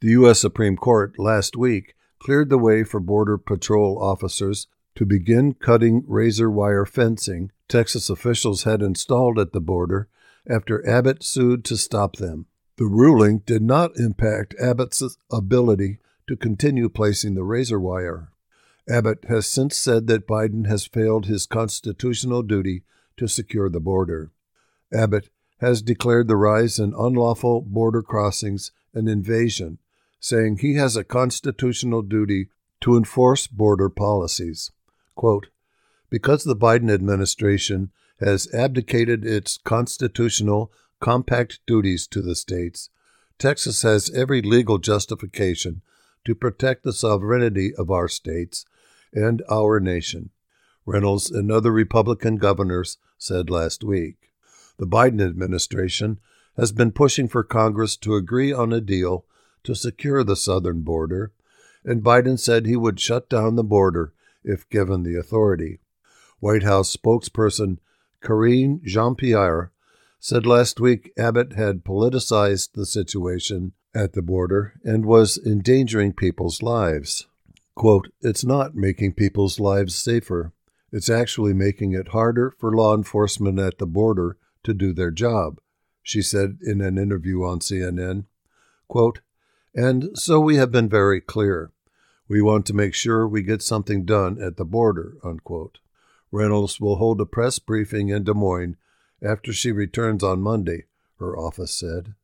[0.00, 0.40] The U.S.
[0.40, 6.50] Supreme Court last week cleared the way for Border Patrol officers to begin cutting razor
[6.50, 10.08] wire fencing Texas officials had installed at the border
[10.48, 12.46] after Abbott sued to stop them.
[12.76, 18.30] The ruling did not impact Abbott's ability to continue placing the razor wire.
[18.88, 22.82] Abbott has since said that Biden has failed his constitutional duty
[23.16, 24.30] to secure the border.
[24.92, 25.28] Abbott
[25.60, 29.78] has declared the rise in unlawful border crossings an invasion,
[30.20, 32.48] saying he has a constitutional duty
[32.80, 34.70] to enforce border policies.
[35.14, 35.48] Quote,
[36.10, 42.90] because the Biden administration has abdicated its constitutional compact duties to the states,
[43.38, 45.82] Texas has every legal justification
[46.24, 48.64] to protect the sovereignty of our states
[49.12, 50.30] and our nation,
[50.84, 54.32] Reynolds and other Republican governors said last week.
[54.78, 56.18] The Biden administration
[56.56, 59.24] has been pushing for Congress to agree on a deal
[59.64, 61.32] to secure the southern border,
[61.84, 64.12] and Biden said he would shut down the border
[64.42, 65.78] if given the authority.
[66.40, 67.78] White House spokesperson
[68.22, 69.72] Karine Jean Pierre
[70.20, 76.62] said last week Abbott had politicized the situation at the border and was endangering people's
[76.62, 77.26] lives.
[77.74, 80.52] Quote, It's not making people's lives safer.
[80.90, 85.60] It's actually making it harder for law enforcement at the border to do their job,
[86.02, 88.24] she said in an interview on CNN.
[88.88, 89.20] Quote,
[89.74, 91.70] and so we have been very clear.
[92.26, 95.14] We want to make sure we get something done at the border.
[95.22, 95.78] Unquote.
[96.30, 98.76] Reynolds will hold a press briefing in Des Moines
[99.22, 100.84] after she returns on Monday,
[101.18, 102.14] her office said.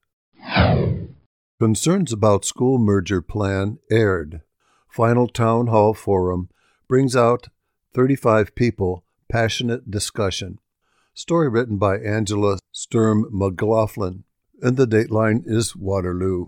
[1.58, 4.42] Concerns about school merger plan aired.
[4.88, 6.50] Final town hall forum
[6.88, 7.48] brings out
[7.94, 10.58] 35 people, passionate discussion.
[11.14, 14.24] Story written by Angela Sturm McLaughlin.
[14.60, 16.46] And the dateline is Waterloo.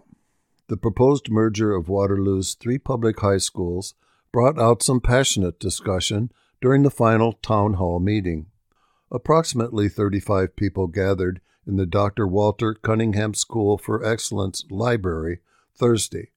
[0.68, 3.94] The proposed merger of Waterloo's three public high schools
[4.32, 6.30] brought out some passionate discussion
[6.60, 8.46] during the final town hall meeting.
[9.10, 12.26] Approximately 35 people gathered in the Dr.
[12.26, 15.40] Walter Cunningham School for Excellence Library
[15.74, 16.30] Thursday,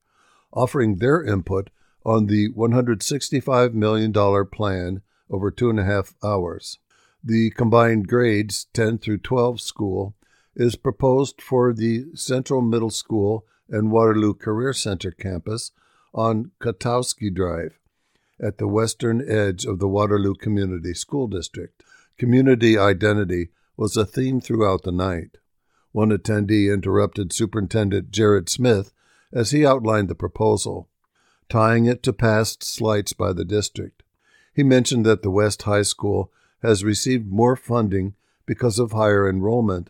[0.52, 1.70] offering their input
[2.06, 4.14] on the $165 million
[4.48, 6.80] plan over two and a half hours.
[7.24, 10.16] The combined grades 10 through 12 school
[10.56, 15.72] is proposed for the Central Middle School and Waterloo Career Center campus
[16.14, 17.80] on Katoski Drive
[18.42, 21.84] at the western edge of the Waterloo Community School District.
[22.18, 25.38] Community identity was a theme throughout the night.
[25.92, 28.92] One attendee interrupted Superintendent Jared Smith
[29.32, 30.90] as he outlined the proposal,
[31.48, 34.04] tying it to past slights by the district.
[34.54, 36.32] He mentioned that the West High School
[36.62, 38.16] has received more funding
[38.46, 39.90] because of higher enrollment,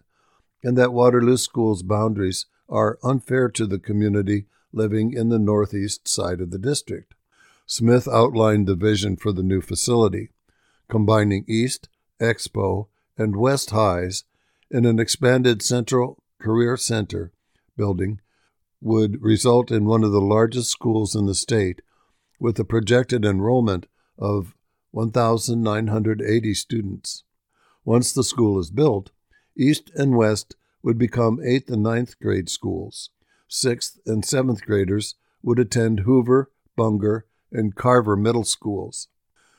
[0.64, 6.42] and that Waterloo School's boundaries are unfair to the community living in the northeast side
[6.42, 7.16] of the district.
[7.72, 10.32] Smith outlined the vision for the new facility,
[10.88, 11.88] combining East,
[12.20, 14.24] Expo, and West Highs
[14.72, 17.32] in an expanded Central Career Center
[17.78, 18.22] building
[18.82, 21.84] would result in one of the largest schools in the state
[22.40, 23.86] with a projected enrollment
[24.18, 24.56] of
[24.90, 27.24] 1,980 students.
[27.86, 29.12] Once the school is built,
[29.56, 33.12] East and West would become 8th and ninth grade schools.
[33.48, 35.14] 6th and 7th graders
[35.44, 39.08] would attend Hoover, Bunger, and Carver middle schools.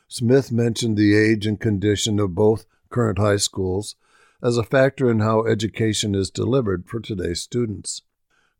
[0.08, 3.96] Smith mentioned the age and condition of both current high schools
[4.42, 8.02] as a factor in how education is delivered for today's students.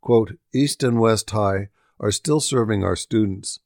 [0.01, 1.69] Quote, East and West High
[1.99, 3.59] are still serving our students.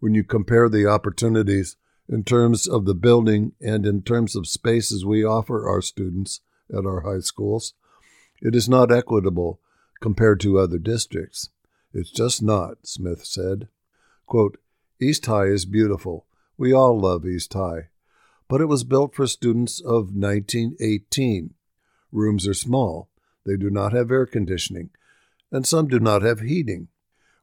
[0.00, 1.76] When you compare the opportunities
[2.08, 6.40] in terms of the building and in terms of spaces we offer our students
[6.70, 7.74] at our high schools,
[8.40, 9.60] it is not equitable
[10.00, 11.48] compared to other districts.
[11.92, 13.68] It's just not, Smith said.
[14.26, 14.58] Quote,
[15.00, 16.26] East High is beautiful.
[16.56, 17.88] We all love East High
[18.48, 21.54] but it was built for students of 1918.
[22.12, 23.08] Rooms are small,
[23.44, 24.90] they do not have air conditioning,
[25.50, 26.88] and some do not have heating.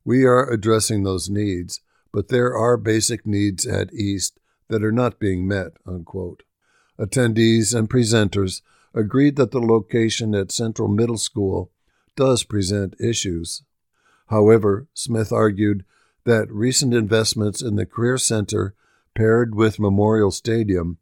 [0.06, 1.82] We are addressing those needs,
[2.12, 4.40] but there are basic needs at East
[4.70, 5.74] that are not being met.
[5.86, 6.44] Unquote.
[7.00, 8.62] Attendees and presenters
[8.94, 11.72] agreed that the location at Central Middle School
[12.16, 13.64] does present issues.
[14.28, 15.86] However, Smith argued
[16.26, 18.74] that recent investments in the Career Center
[19.16, 20.98] paired with Memorial Stadium,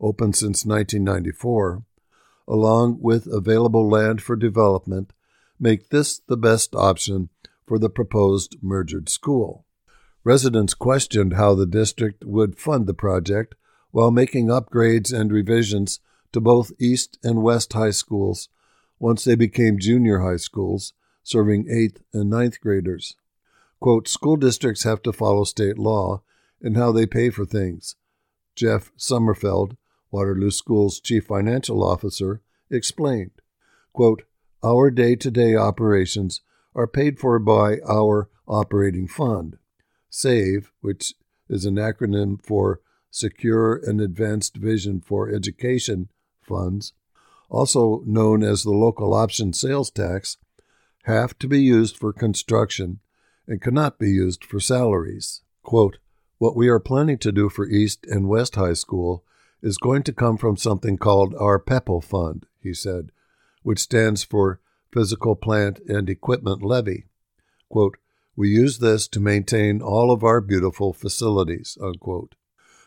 [0.00, 1.82] open since 1994,
[2.46, 5.12] along with available land for development,
[5.58, 7.28] make this the best option
[7.66, 9.64] for the proposed merged school.
[10.22, 13.54] Residents questioned how the district would fund the project
[13.90, 16.00] while making upgrades and revisions
[16.32, 18.48] to both East and West high schools
[18.98, 23.16] once they became junior high schools, serving 8th and ninth graders.
[23.84, 26.22] Quote, school districts have to follow state law
[26.62, 27.96] and how they pay for things.
[28.56, 29.76] Jeff Sommerfeld,
[30.10, 33.42] Waterloo School's chief financial officer, explained
[33.92, 34.22] quote,
[34.62, 36.40] Our day to day operations
[36.74, 39.58] are paid for by our operating fund.
[40.08, 41.12] SAVE, which
[41.50, 42.80] is an acronym for
[43.10, 46.08] Secure and Advanced Vision for Education
[46.40, 46.94] funds,
[47.50, 50.38] also known as the local option sales tax,
[51.02, 53.00] have to be used for construction
[53.46, 55.42] and cannot be used for salaries.
[55.62, 55.98] Quote,
[56.38, 59.24] what we are planning to do for East and West High School
[59.62, 63.10] is going to come from something called our PEPL Fund, he said,
[63.62, 64.60] which stands for
[64.92, 67.06] Physical Plant and Equipment Levy.
[67.68, 67.96] Quote,
[68.36, 71.78] we use this to maintain all of our beautiful facilities.
[71.80, 72.34] Unquote.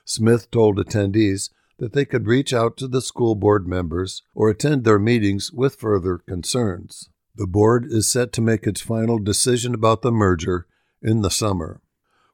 [0.05, 4.83] Smith told attendees that they could reach out to the school board members or attend
[4.83, 7.09] their meetings with further concerns.
[7.37, 10.65] The board is set to make its final decision about the merger
[11.03, 11.81] in the summer.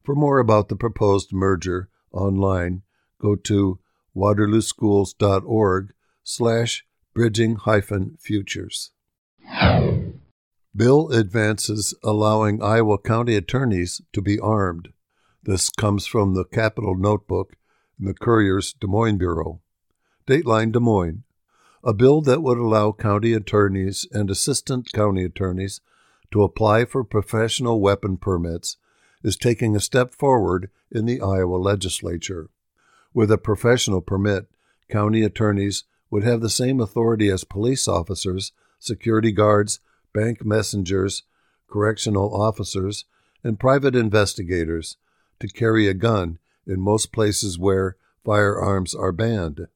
[0.02, 2.84] For more about the proposed merger online,
[3.20, 3.80] go to
[4.16, 5.94] waterlooschools.org
[6.24, 8.92] slash bridging hyphen futures.
[10.74, 14.94] Bill advances allowing Iowa county attorneys to be armed.
[15.44, 17.58] This comes from the Capitol Notebook
[18.00, 19.60] in the Courier's Des Moines Bureau.
[20.26, 21.24] Dateline Des Moines.
[21.86, 25.82] A bill that would allow county attorneys and assistant county attorneys
[26.32, 28.78] to apply for professional weapon permits
[29.22, 32.50] is taking a step forward in the Iowa legislature.
[33.14, 34.48] With a professional permit,
[34.90, 39.82] county attorneys would have the same authority as police officers, security guards,
[40.14, 41.24] bank messengers,
[41.70, 43.04] correctional officers,
[43.44, 44.96] and private investigators
[45.40, 49.68] to carry a gun in most places where firearms are banned.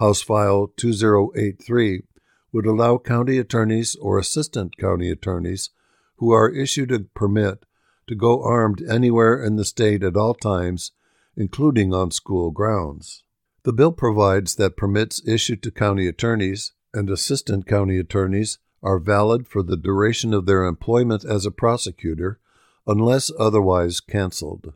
[0.00, 2.04] House File 2083
[2.52, 5.68] would allow county attorneys or assistant county attorneys
[6.16, 7.66] who are issued a permit
[8.06, 10.92] to go armed anywhere in the state at all times,
[11.36, 13.24] including on school grounds.
[13.64, 19.46] The bill provides that permits issued to county attorneys and assistant county attorneys are valid
[19.46, 22.40] for the duration of their employment as a prosecutor
[22.86, 24.72] unless otherwise canceled.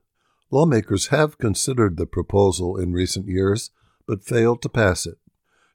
[0.50, 3.70] Lawmakers have considered the proposal in recent years
[4.06, 5.18] but failed to pass it.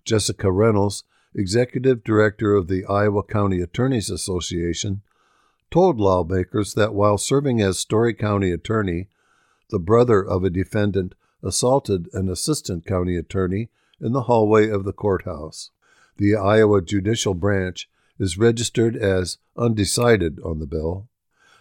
[0.06, 1.04] Jessica Reynolds,
[1.36, 5.02] executive director of the Iowa County Attorneys Association,
[5.72, 9.08] told lawmakers that while serving as Story County attorney,
[9.70, 11.14] the brother of a defendant
[11.44, 13.70] assaulted an assistant county attorney
[14.02, 15.72] in the hallway of the courthouse.
[16.18, 21.08] The Iowa Judicial Branch is registered as undecided on the bill.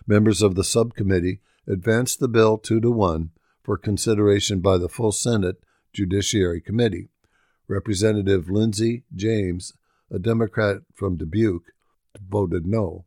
[0.07, 3.31] Members of the subcommittee advanced the bill two to one
[3.63, 5.63] for consideration by the full Senate
[5.99, 7.09] Judiciary Committee.
[7.67, 9.73] Representative Lindsay James,
[10.13, 11.73] a Democrat from Dubuque,
[12.21, 13.05] voted no.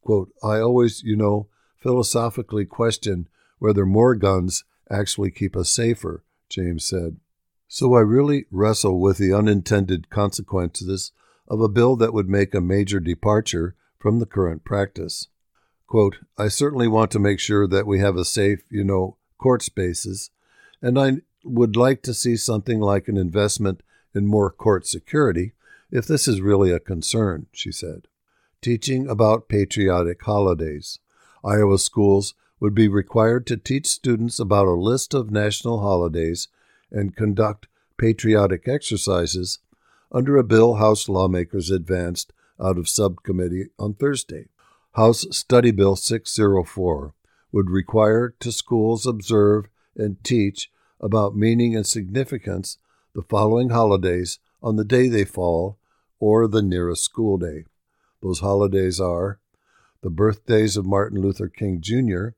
[0.00, 1.46] Quote, I always, you know,
[1.78, 3.28] philosophically question
[3.60, 7.18] whether more guns actually keep us safer, James said.
[7.68, 11.12] So I really wrestle with the unintended consequences
[11.46, 15.28] of a bill that would make a major departure from the current practice.
[15.86, 19.62] Quote, I certainly want to make sure that we have a safe, you know, court
[19.62, 20.30] spaces,
[20.82, 23.82] and I would like to see something like an investment
[24.14, 25.52] in more court security
[25.90, 28.08] if this is really a concern, she said.
[28.60, 30.98] Teaching about patriotic holidays.
[31.44, 36.48] Iowa schools would be required to teach students about a list of national holidays
[36.90, 37.66] and conduct
[37.98, 39.58] patriotic exercises
[40.12, 44.46] under a bill House lawmakers advanced out of subcommittee on Thursday.
[44.92, 47.14] House Study Bill 604
[47.50, 49.66] would require to schools observe
[49.96, 50.70] and teach
[51.02, 52.78] about meaning and significance
[53.14, 55.78] the following holidays on the day they fall
[56.20, 57.64] or the nearest school day.
[58.22, 59.40] Those holidays are
[60.02, 62.28] the birthdays of Martin Luther King Jr.,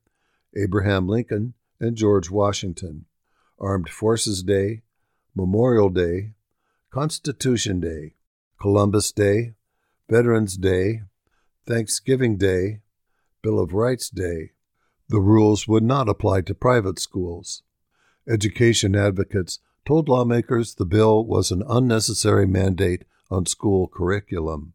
[0.55, 3.05] Abraham Lincoln, and George Washington,
[3.59, 4.81] Armed Forces Day,
[5.35, 6.31] Memorial Day,
[6.89, 8.15] Constitution Day,
[8.59, 9.53] Columbus Day,
[10.09, 11.01] Veterans Day,
[11.67, 12.79] Thanksgiving Day,
[13.41, 14.51] Bill of Rights Day.
[15.09, 17.63] The rules would not apply to private schools.
[18.27, 24.73] Education advocates told lawmakers the bill was an unnecessary mandate on school curriculum.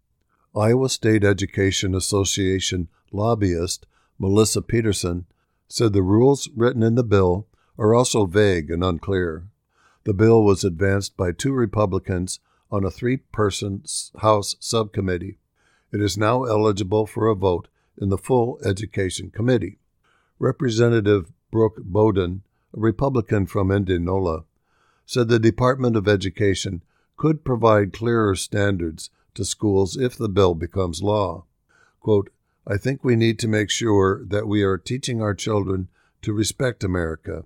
[0.57, 3.87] Iowa State Education Association lobbyist
[4.19, 5.27] Melissa Peterson
[5.67, 7.47] said the rules written in the bill
[7.79, 9.47] are also vague and unclear.
[10.05, 12.41] The bill was advanced by two Republicans
[12.71, 13.83] on a three person
[14.21, 15.39] House subcommittee.
[15.93, 17.69] It is now eligible for a vote
[18.01, 19.79] in the full Education Committee.
[20.39, 22.43] Representative Brooke Boden,
[22.75, 24.45] a Republican from Indianola,
[25.07, 26.83] said the Department of Education
[27.17, 31.45] could provide clearer standards to schools if the bill becomes law.
[32.01, 32.31] Quote,
[32.67, 35.89] I think we need to make sure that we are teaching our children
[36.23, 37.45] to respect America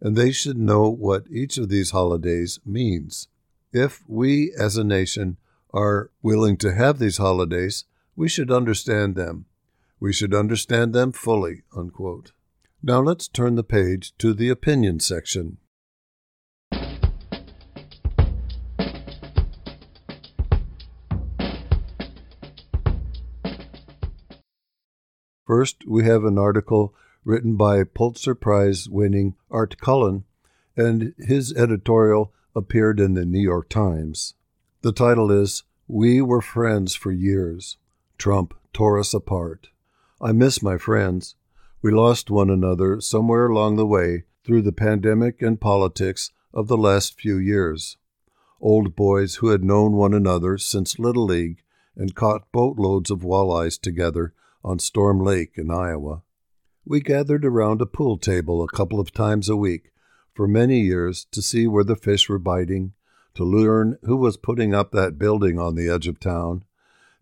[0.00, 3.28] and they should know what each of these holidays means.
[3.72, 5.36] If we as a nation
[5.72, 9.46] are willing to have these holidays, we should understand them.
[9.98, 11.62] We should understand them fully.
[11.74, 12.32] Unquote.
[12.88, 15.56] Now let's turn the page to the opinion section.
[25.44, 30.22] First, we have an article written by Pulitzer Prize winning Art Cullen,
[30.76, 34.34] and his editorial appeared in the New York Times.
[34.82, 37.78] The title is We Were Friends for Years.
[38.16, 39.70] Trump Tore Us Apart.
[40.20, 41.34] I miss my friends.
[41.82, 46.76] We lost one another somewhere along the way through the pandemic and politics of the
[46.76, 47.96] last few years.
[48.60, 51.62] Old boys who had known one another since Little League
[51.94, 54.32] and caught boatloads of walleyes together
[54.64, 56.22] on Storm Lake in Iowa.
[56.84, 59.90] We gathered around a pool table a couple of times a week
[60.34, 62.94] for many years to see where the fish were biting,
[63.34, 66.64] to learn who was putting up that building on the edge of town,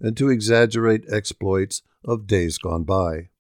[0.01, 3.31] and to exaggerate exploits of days gone by.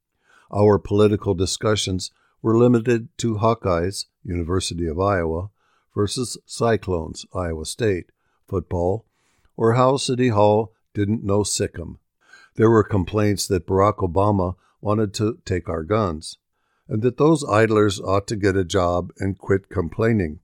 [0.54, 5.50] Our political discussions were limited to Hawkeyes, University of Iowa,
[5.94, 8.12] versus Cyclones, Iowa State,
[8.46, 9.04] football,
[9.56, 11.98] or how City Hall didn't know Sikkim.
[12.54, 16.38] There were complaints that Barack Obama wanted to take our guns,
[16.88, 20.38] and that those idlers ought to get a job and quit complaining,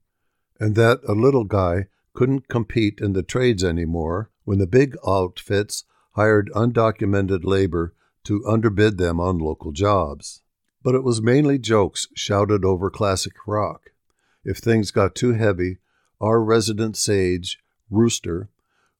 [0.59, 5.85] and that a little guy couldn't compete in the trades anymore when the big outfits
[6.15, 7.93] hired undocumented labor
[8.23, 10.41] to underbid them on local jobs.
[10.83, 13.91] But it was mainly jokes shouted over classic rock.
[14.43, 15.77] If things got too heavy,
[16.19, 17.59] our resident sage,
[17.89, 18.49] Rooster,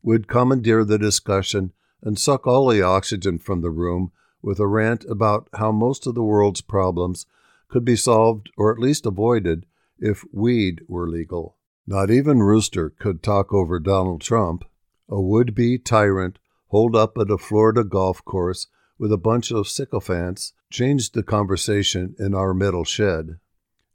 [0.04, 4.12] would commandeer the discussion and suck all the oxygen from the room
[4.42, 7.26] with a rant about how most of the world's problems
[7.70, 9.66] could be solved or at least avoided
[10.00, 11.58] if weed were legal.
[11.86, 14.66] Not even Rooster could talk over Donald Trump,
[15.10, 18.68] a would be tyrant holed up at a Florida golf course
[19.02, 23.40] with a bunch of sycophants, changed the conversation in our metal shed.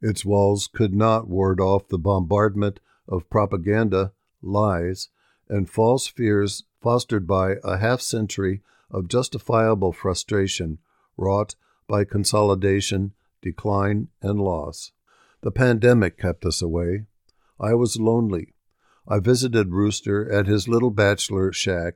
[0.03, 4.11] Its walls could not ward off the bombardment of propaganda,
[4.43, 5.09] lies,
[5.49, 10.79] and false fears fostered by a half century of justifiable frustration
[11.17, 11.55] wrought
[11.87, 14.91] by consolidation, decline, and loss.
[15.41, 17.05] The pandemic kept us away.
[17.61, 18.55] I was lonely.
[19.07, 21.95] I visited Rooster at his little bachelor shack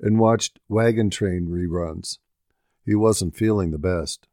[0.00, 2.18] and watched wagon train reruns.
[2.84, 4.28] He wasn't feeling the best.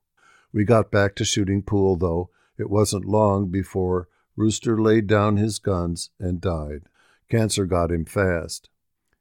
[0.54, 5.60] We got back to shooting pool, though it wasn't long before Rooster laid down his
[5.60, 6.84] guns and died.
[7.30, 8.70] Cancer got him fast.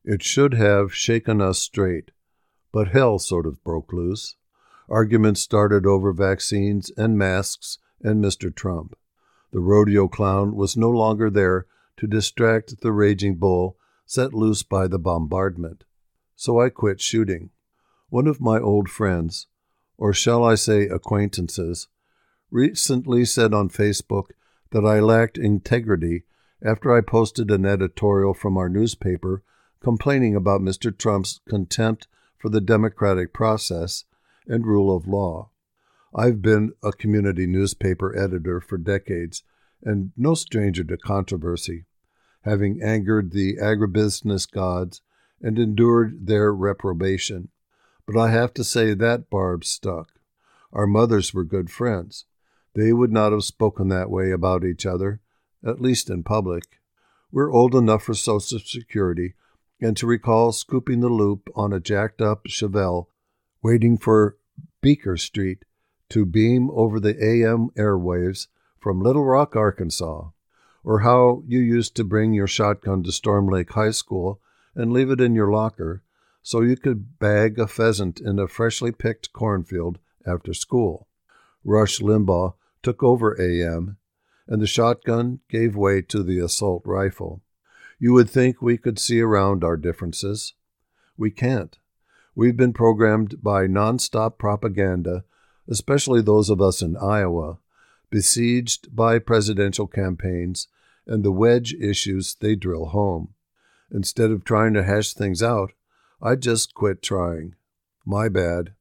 [0.04, 2.10] It should have shaken us straight,
[2.72, 4.36] but hell sort of broke loose.
[4.88, 8.54] Arguments started over vaccines and masks and Mr.
[8.54, 8.96] Trump.
[9.52, 11.66] The rodeo clown was no longer there
[11.98, 13.76] to distract the raging bull
[14.06, 15.84] set loose by the bombardment.
[16.34, 17.50] So I quit shooting.
[18.10, 19.46] One of my old friends,
[19.96, 21.86] or shall I say acquaintances,
[22.50, 24.30] recently said on Facebook
[24.72, 26.24] that I lacked integrity
[26.60, 29.44] after I posted an editorial from our newspaper
[29.80, 30.96] complaining about Mr.
[30.96, 34.04] Trump's contempt for the democratic process
[34.44, 35.50] and rule of law.
[36.12, 39.44] I've been a community newspaper editor for decades
[39.84, 41.84] and no stranger to controversy,
[42.42, 45.00] having angered the agribusiness gods
[45.40, 47.50] and endured their reprobation.
[48.12, 50.10] But I have to say that barb stuck.
[50.72, 52.24] Our mothers were good friends.
[52.74, 55.20] They would not have spoken that way about each other,
[55.64, 56.64] at least in public.
[57.30, 59.34] We're old enough for Social Security
[59.80, 63.06] and to recall scooping the loop on a jacked up Chevelle,
[63.62, 64.36] waiting for
[64.80, 65.64] Beaker Street
[66.08, 68.48] to beam over the AM airwaves
[68.80, 70.30] from Little Rock, Arkansas,
[70.82, 74.40] or how you used to bring your shotgun to Storm Lake High School
[74.74, 76.02] and leave it in your locker
[76.42, 81.06] so you could bag a pheasant in a freshly picked cornfield after school.
[81.64, 83.98] Rush Limbaugh took over AM,
[84.46, 87.42] and the shotgun gave way to the assault rifle.
[87.98, 90.54] You would think we could see around our differences.
[91.16, 91.78] We can't.
[92.34, 95.24] We've been programmed by nonstop propaganda,
[95.68, 97.58] especially those of us in Iowa,
[98.08, 100.68] besieged by presidential campaigns
[101.06, 103.34] and the wedge issues they drill home.
[103.90, 105.72] Instead of trying to hash things out,
[106.22, 107.54] I just quit trying.
[108.04, 108.74] My bad.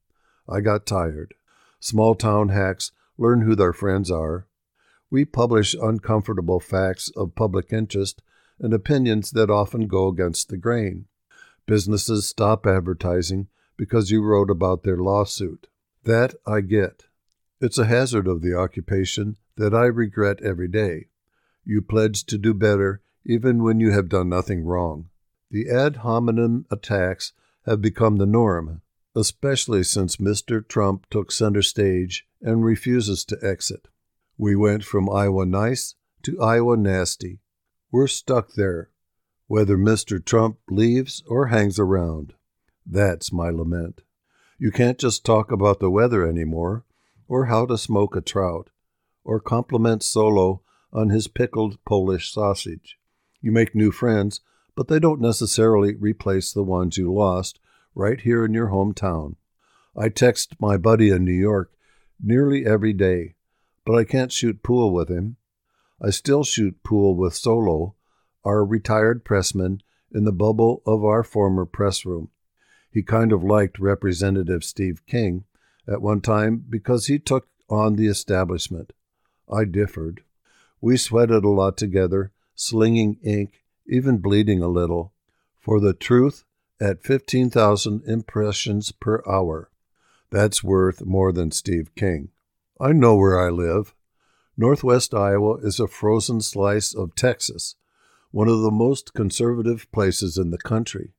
[0.48, 1.36] I got tired.
[1.80, 4.48] Small town hacks learn who their friends are.
[5.10, 8.22] We publish uncomfortable facts of public interest
[8.60, 11.06] and opinions that often go against the grain.
[11.66, 15.68] Businesses stop advertising because you wrote about their lawsuit.
[16.04, 17.06] That I get.
[17.62, 21.08] It's a hazard of the occupation that I regret every day.
[21.64, 25.10] You pledge to do better even when you have done nothing wrong.
[25.52, 27.34] The ad hominem attacks
[27.66, 28.82] have become the norm,
[29.16, 30.68] especially since Mr.
[30.68, 33.88] Trump took center stage and refuses to exit.
[34.38, 37.40] We went from Iowa nice to Iowa nasty,
[37.92, 38.92] we're stuck there,
[39.48, 40.24] whether Mr.
[40.24, 42.34] Trump leaves or hangs around.
[42.86, 44.02] That's my lament.
[44.60, 46.86] You can't just talk about the weather anymore,
[47.28, 48.70] or how to smoke a trout,
[49.24, 50.62] or compliment Solo
[50.94, 53.00] on his pickled Polish sausage.
[53.42, 54.42] You make new friends,
[54.80, 57.60] but they don't necessarily replace the ones you lost
[57.94, 59.36] right here in your hometown.
[59.94, 61.74] I text my buddy in New York
[62.18, 63.36] nearly every day,
[63.86, 65.36] but I can't shoot pool with him.
[66.02, 67.96] I still shoot pool with Solo,
[68.46, 69.82] our retired pressman,
[70.14, 72.30] in the bubble of our former press room.
[72.90, 75.44] He kind of liked Representative Steve King
[75.90, 78.94] at one time because he took on the establishment.
[79.52, 80.24] I differed.
[80.80, 83.59] We sweated a lot together, slinging ink,
[83.90, 85.14] even bleeding a little,
[85.60, 86.46] for the truth
[86.80, 89.70] at 15,000 impressions per hour.
[90.30, 92.30] That's worth more than Steve King.
[92.80, 93.94] I know where I live.
[94.56, 97.76] Northwest Iowa is a frozen slice of Texas,
[98.32, 101.14] one of the most conservative places in the country.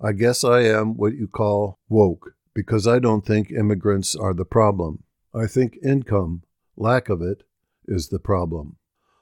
[0.00, 4.44] I guess I am what you call woke because I don't think immigrants are the
[4.44, 5.04] problem.
[5.34, 6.42] I think income,
[6.76, 7.42] lack of it,
[7.86, 8.76] is the problem.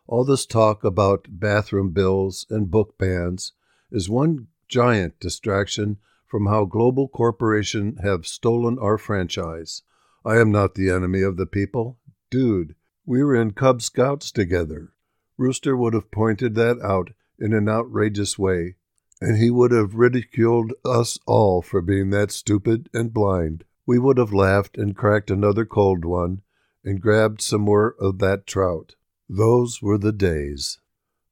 [0.06, 3.52] All this talk about bathroom bills and book bans
[3.90, 5.96] is one giant distraction
[6.26, 9.82] from how global corporations have stolen our franchise.
[10.22, 11.98] I am not the enemy of the people.
[12.28, 12.74] Dude,
[13.06, 14.92] we were in Cub Scouts together.
[15.38, 18.76] Rooster would have pointed that out in an outrageous way,
[19.22, 23.64] and he would have ridiculed us all for being that stupid and blind.
[23.86, 26.42] We would have laughed and cracked another cold one
[26.84, 28.96] and grabbed some more of that trout.
[29.28, 30.78] Those were the days.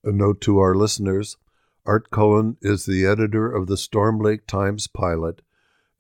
[0.03, 1.37] A note to our listeners
[1.85, 5.43] Art Cullen is the editor of the Storm Lake Times Pilot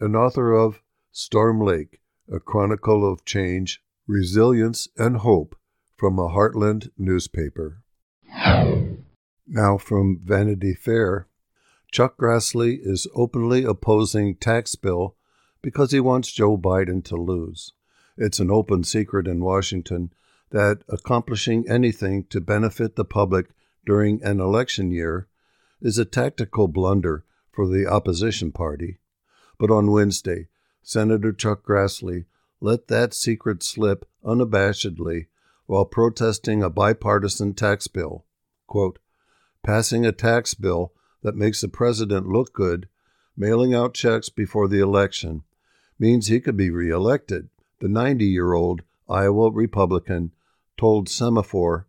[0.00, 0.80] and author of
[1.10, 2.00] Storm Lake,
[2.32, 5.54] a chronicle of change, resilience, and hope
[5.96, 7.82] from a Heartland newspaper.
[9.46, 11.26] Now from Vanity Fair,
[11.90, 15.14] Chuck Grassley is openly opposing tax bill
[15.60, 17.72] because he wants Joe Biden to lose.
[18.16, 20.12] It's an open secret in Washington
[20.52, 23.48] that accomplishing anything to benefit the public
[23.84, 25.26] during an election year
[25.80, 28.98] is a tactical blunder for the opposition party.
[29.58, 30.48] But on Wednesday,
[30.82, 32.26] Senator Chuck Grassley
[32.60, 35.26] let that secret slip unabashedly
[35.66, 38.24] while protesting a bipartisan tax bill.
[38.66, 38.98] Quote,
[39.62, 40.92] passing a tax bill
[41.22, 42.88] that makes the president look good,
[43.36, 45.42] mailing out checks before the election,
[45.98, 47.48] means he could be reelected,
[47.80, 50.32] the 90 year old Iowa Republican
[50.76, 51.84] told Semafor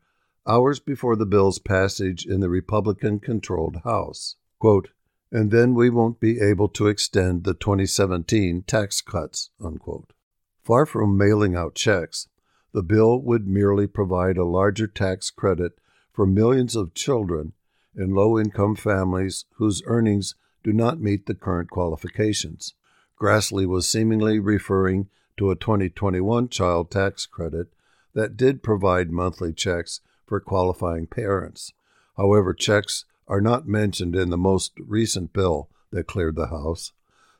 [0.45, 4.36] hours before the bill's passage in the Republican controlled House.
[4.59, 4.89] Quote,
[5.31, 9.49] and then we won't be able to extend the 2017 tax cuts.
[9.63, 10.13] Unquote.
[10.61, 12.27] Far from mailing out checks,
[12.71, 15.73] the bill would merely provide a larger tax credit
[16.11, 17.53] for millions of children
[17.95, 22.73] in low income families whose earnings do not meet the current qualifications.
[23.19, 27.67] Grassley was seemingly referring to a 2021 child tax credit
[28.14, 31.74] that did provide monthly checks for qualifying parents.
[32.18, 36.91] However, checks are not mentioned in the most recent bill that cleared the House.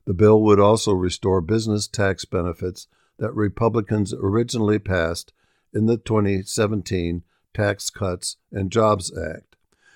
[0.06, 5.34] The bill would also restore business tax benefits that Republicans originally passed
[5.74, 9.56] in the 2017 Tax Cuts and Jobs Act,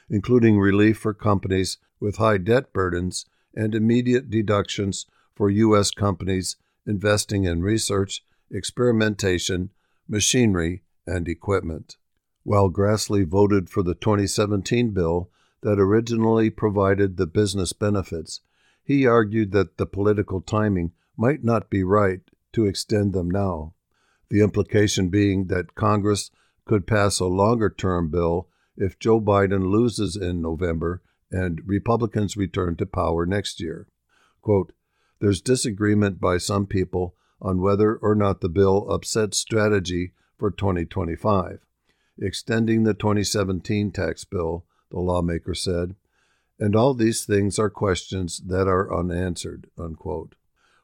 [0.09, 3.25] including relief for companies with high debt burdens
[3.55, 5.91] and immediate deductions for U.S.
[5.91, 6.55] companies
[6.85, 9.71] investing in research, experimentation,
[10.07, 11.97] machinery, and equipment
[12.47, 15.29] while Grassley voted for the 2017 bill
[15.63, 18.39] that originally provided the business benefits,
[18.81, 22.21] he argued that the political timing might not be right
[22.53, 23.73] to extend them now.
[24.29, 26.31] The implication being that Congress
[26.63, 28.47] could pass a longer term bill
[28.77, 33.87] if Joe Biden loses in November and Republicans return to power next year.
[34.41, 34.71] Quote,
[35.19, 41.59] There's disagreement by some people on whether or not the bill upsets strategy for 2025
[42.19, 45.95] extending the 2017 tax bill, the lawmaker said,
[46.59, 49.67] and all these things are questions that are unanswered.
[49.77, 50.35] Unquote.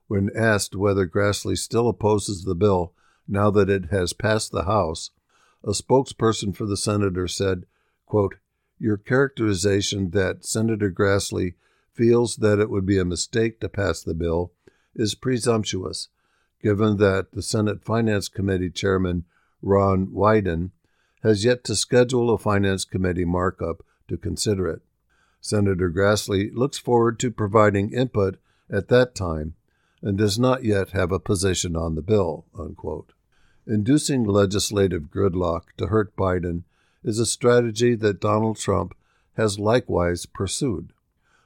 [0.08, 2.94] When asked whether Grassley still opposes the bill
[3.28, 5.10] now that it has passed the House,
[5.64, 7.66] a spokesperson for the senator said,
[8.06, 8.36] quote,
[8.78, 11.56] Your characterization that Senator Grassley
[11.94, 14.52] feels that it would be a mistake to pass the bill
[14.94, 16.10] is presumptuous,
[16.64, 19.26] given that the Senate Finance Committee Chairman
[19.62, 20.72] Ron Wyden
[21.22, 24.82] has yet to schedule a Finance Committee markup to consider it.
[25.42, 28.38] Senator Grassley looks forward to providing input
[28.72, 29.56] at that time
[30.02, 32.46] and does not yet have a position on the bill.
[32.58, 33.12] Unquote.
[33.68, 36.64] Inducing legislative gridlock to hurt Biden
[37.04, 38.96] is a strategy that Donald Trump
[39.36, 40.94] has likewise pursued.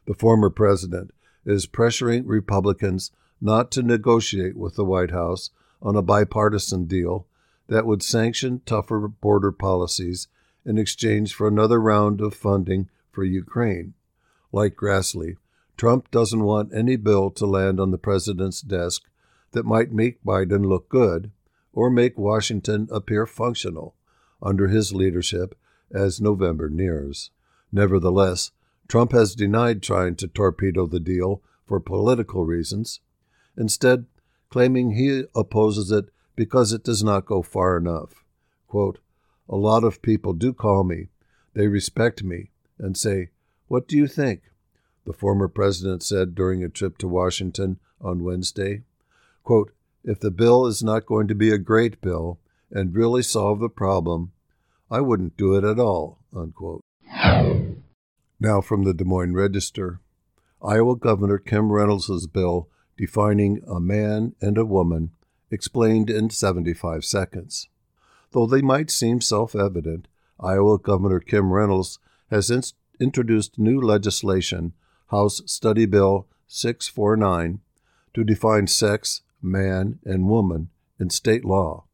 [0.06, 1.12] The former president
[1.46, 7.28] is pressuring Republicans not to negotiate with the White House on a bipartisan deal
[7.68, 10.28] that would sanction tougher border policies
[10.66, 13.94] in exchange for another round of funding for Ukraine.
[14.52, 15.36] Like Grassley,
[15.78, 19.04] Trump doesn't want any bill to land on the president's desk
[19.52, 21.32] that might make Biden look good
[21.72, 23.96] or make Washington appear functional
[24.42, 25.56] under his leadership
[25.94, 27.32] as November nears.
[27.72, 28.52] Nevertheless,
[28.88, 33.02] Trump has denied trying to torpedo the deal for political reasons,
[33.58, 34.06] instead,
[34.50, 36.06] claiming he opposes it
[36.36, 38.24] because it does not go far enough.
[38.68, 39.00] Quote,
[39.50, 41.08] a lot of people do call me.
[41.54, 43.30] They respect me and say,
[43.68, 44.42] What do you think?
[45.06, 48.84] The former president said during a trip to Washington on Wednesday.
[49.44, 49.72] Quote,
[50.04, 52.40] if the bill is not going to be a great bill
[52.72, 54.32] and really solve the problem,
[54.92, 56.20] I wouldn't do it at all.
[56.36, 56.84] Unquote.
[58.40, 60.00] Now from the Des Moines Register.
[60.62, 65.12] Iowa Governor Kim Reynolds' bill defining a man and a woman
[65.52, 67.70] explained in 75 seconds.
[68.32, 70.08] Though they might seem self evident,
[70.40, 72.64] Iowa Governor Kim Reynolds has in-
[73.00, 74.74] introduced new legislation,
[75.08, 77.60] House Study Bill 649
[78.14, 80.70] to define sex, man, and woman
[81.00, 81.86] in state law.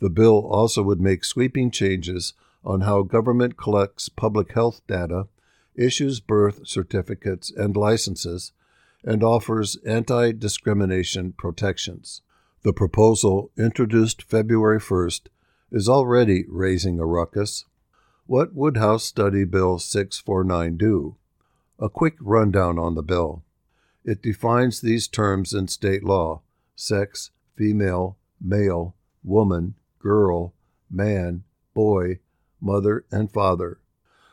[0.00, 2.32] The bill also would make sweeping changes
[2.64, 5.28] on how government collects public health data,
[5.74, 8.52] issues birth certificates and licenses,
[9.04, 12.22] and offers anti discrimination protections.
[12.62, 15.28] The proposal, introduced February 1st,
[15.72, 17.64] is already raising a ruckus.
[18.26, 21.16] What would House Study Bill 649 do?
[21.78, 23.42] A quick rundown on the bill.
[24.04, 26.42] It defines these terms in state law
[26.76, 30.54] sex, female, male, woman, girl,
[30.90, 31.44] man,
[31.74, 32.18] boy,
[32.60, 33.78] mother, and father.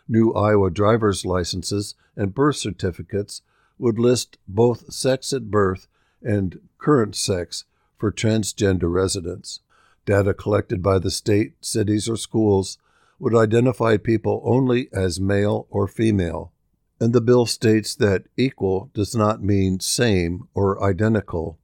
[0.08, 3.42] New Iowa driver's licenses and birth certificates
[3.78, 5.88] would list both sex at birth
[6.22, 7.66] and current sex
[7.98, 9.60] for transgender residents.
[10.06, 12.78] Data collected by the state, cities, or schools
[13.20, 16.52] would identify people only as male or female.
[17.00, 21.60] And the bill states that equal does not mean same or identical,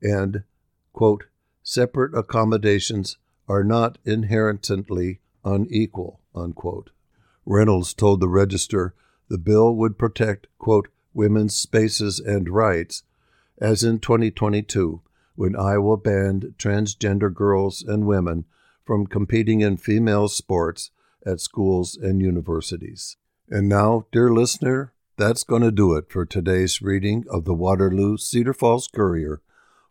[0.00, 0.44] and,
[0.92, 1.24] quote,
[1.62, 6.90] separate accommodations are not inherently unequal, unquote.
[7.44, 8.94] Reynolds told the Register
[9.28, 13.02] the bill would protect, quote, women's spaces and rights,
[13.58, 15.00] as in 2022,
[15.34, 18.44] when Iowa banned transgender girls and women
[18.84, 20.90] from competing in female sports
[21.24, 23.16] at schools and universities.
[23.48, 28.18] And now, dear listener, that's going to do it for today's reading of the Waterloo
[28.18, 29.40] Cedar Falls Courier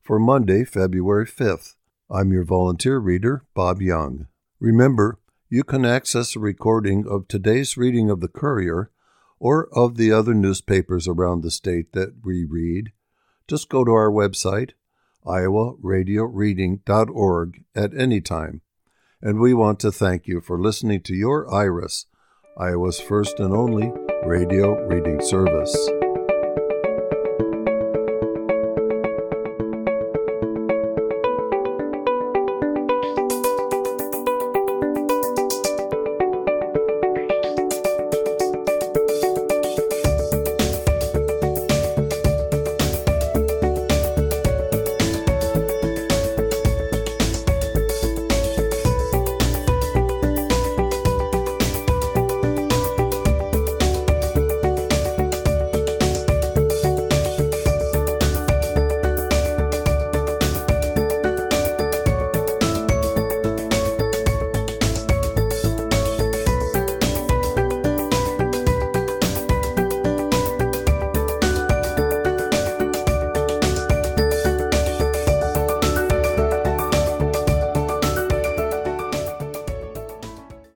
[0.02, 1.76] for Monday, February 5th.
[2.10, 4.28] I'm your volunteer reader, Bob Young.
[4.60, 5.18] Remember,
[5.50, 8.92] you can access a recording of today's reading of the Courier
[9.46, 12.92] or of the other newspapers around the state that we read.
[13.48, 14.72] Just go to our website,
[15.24, 18.62] iowaradioreading.org, at any time.
[19.22, 22.08] And we want to thank you for listening to your Iris,
[22.58, 23.94] Iowa's first and only
[24.24, 25.92] radio reading service.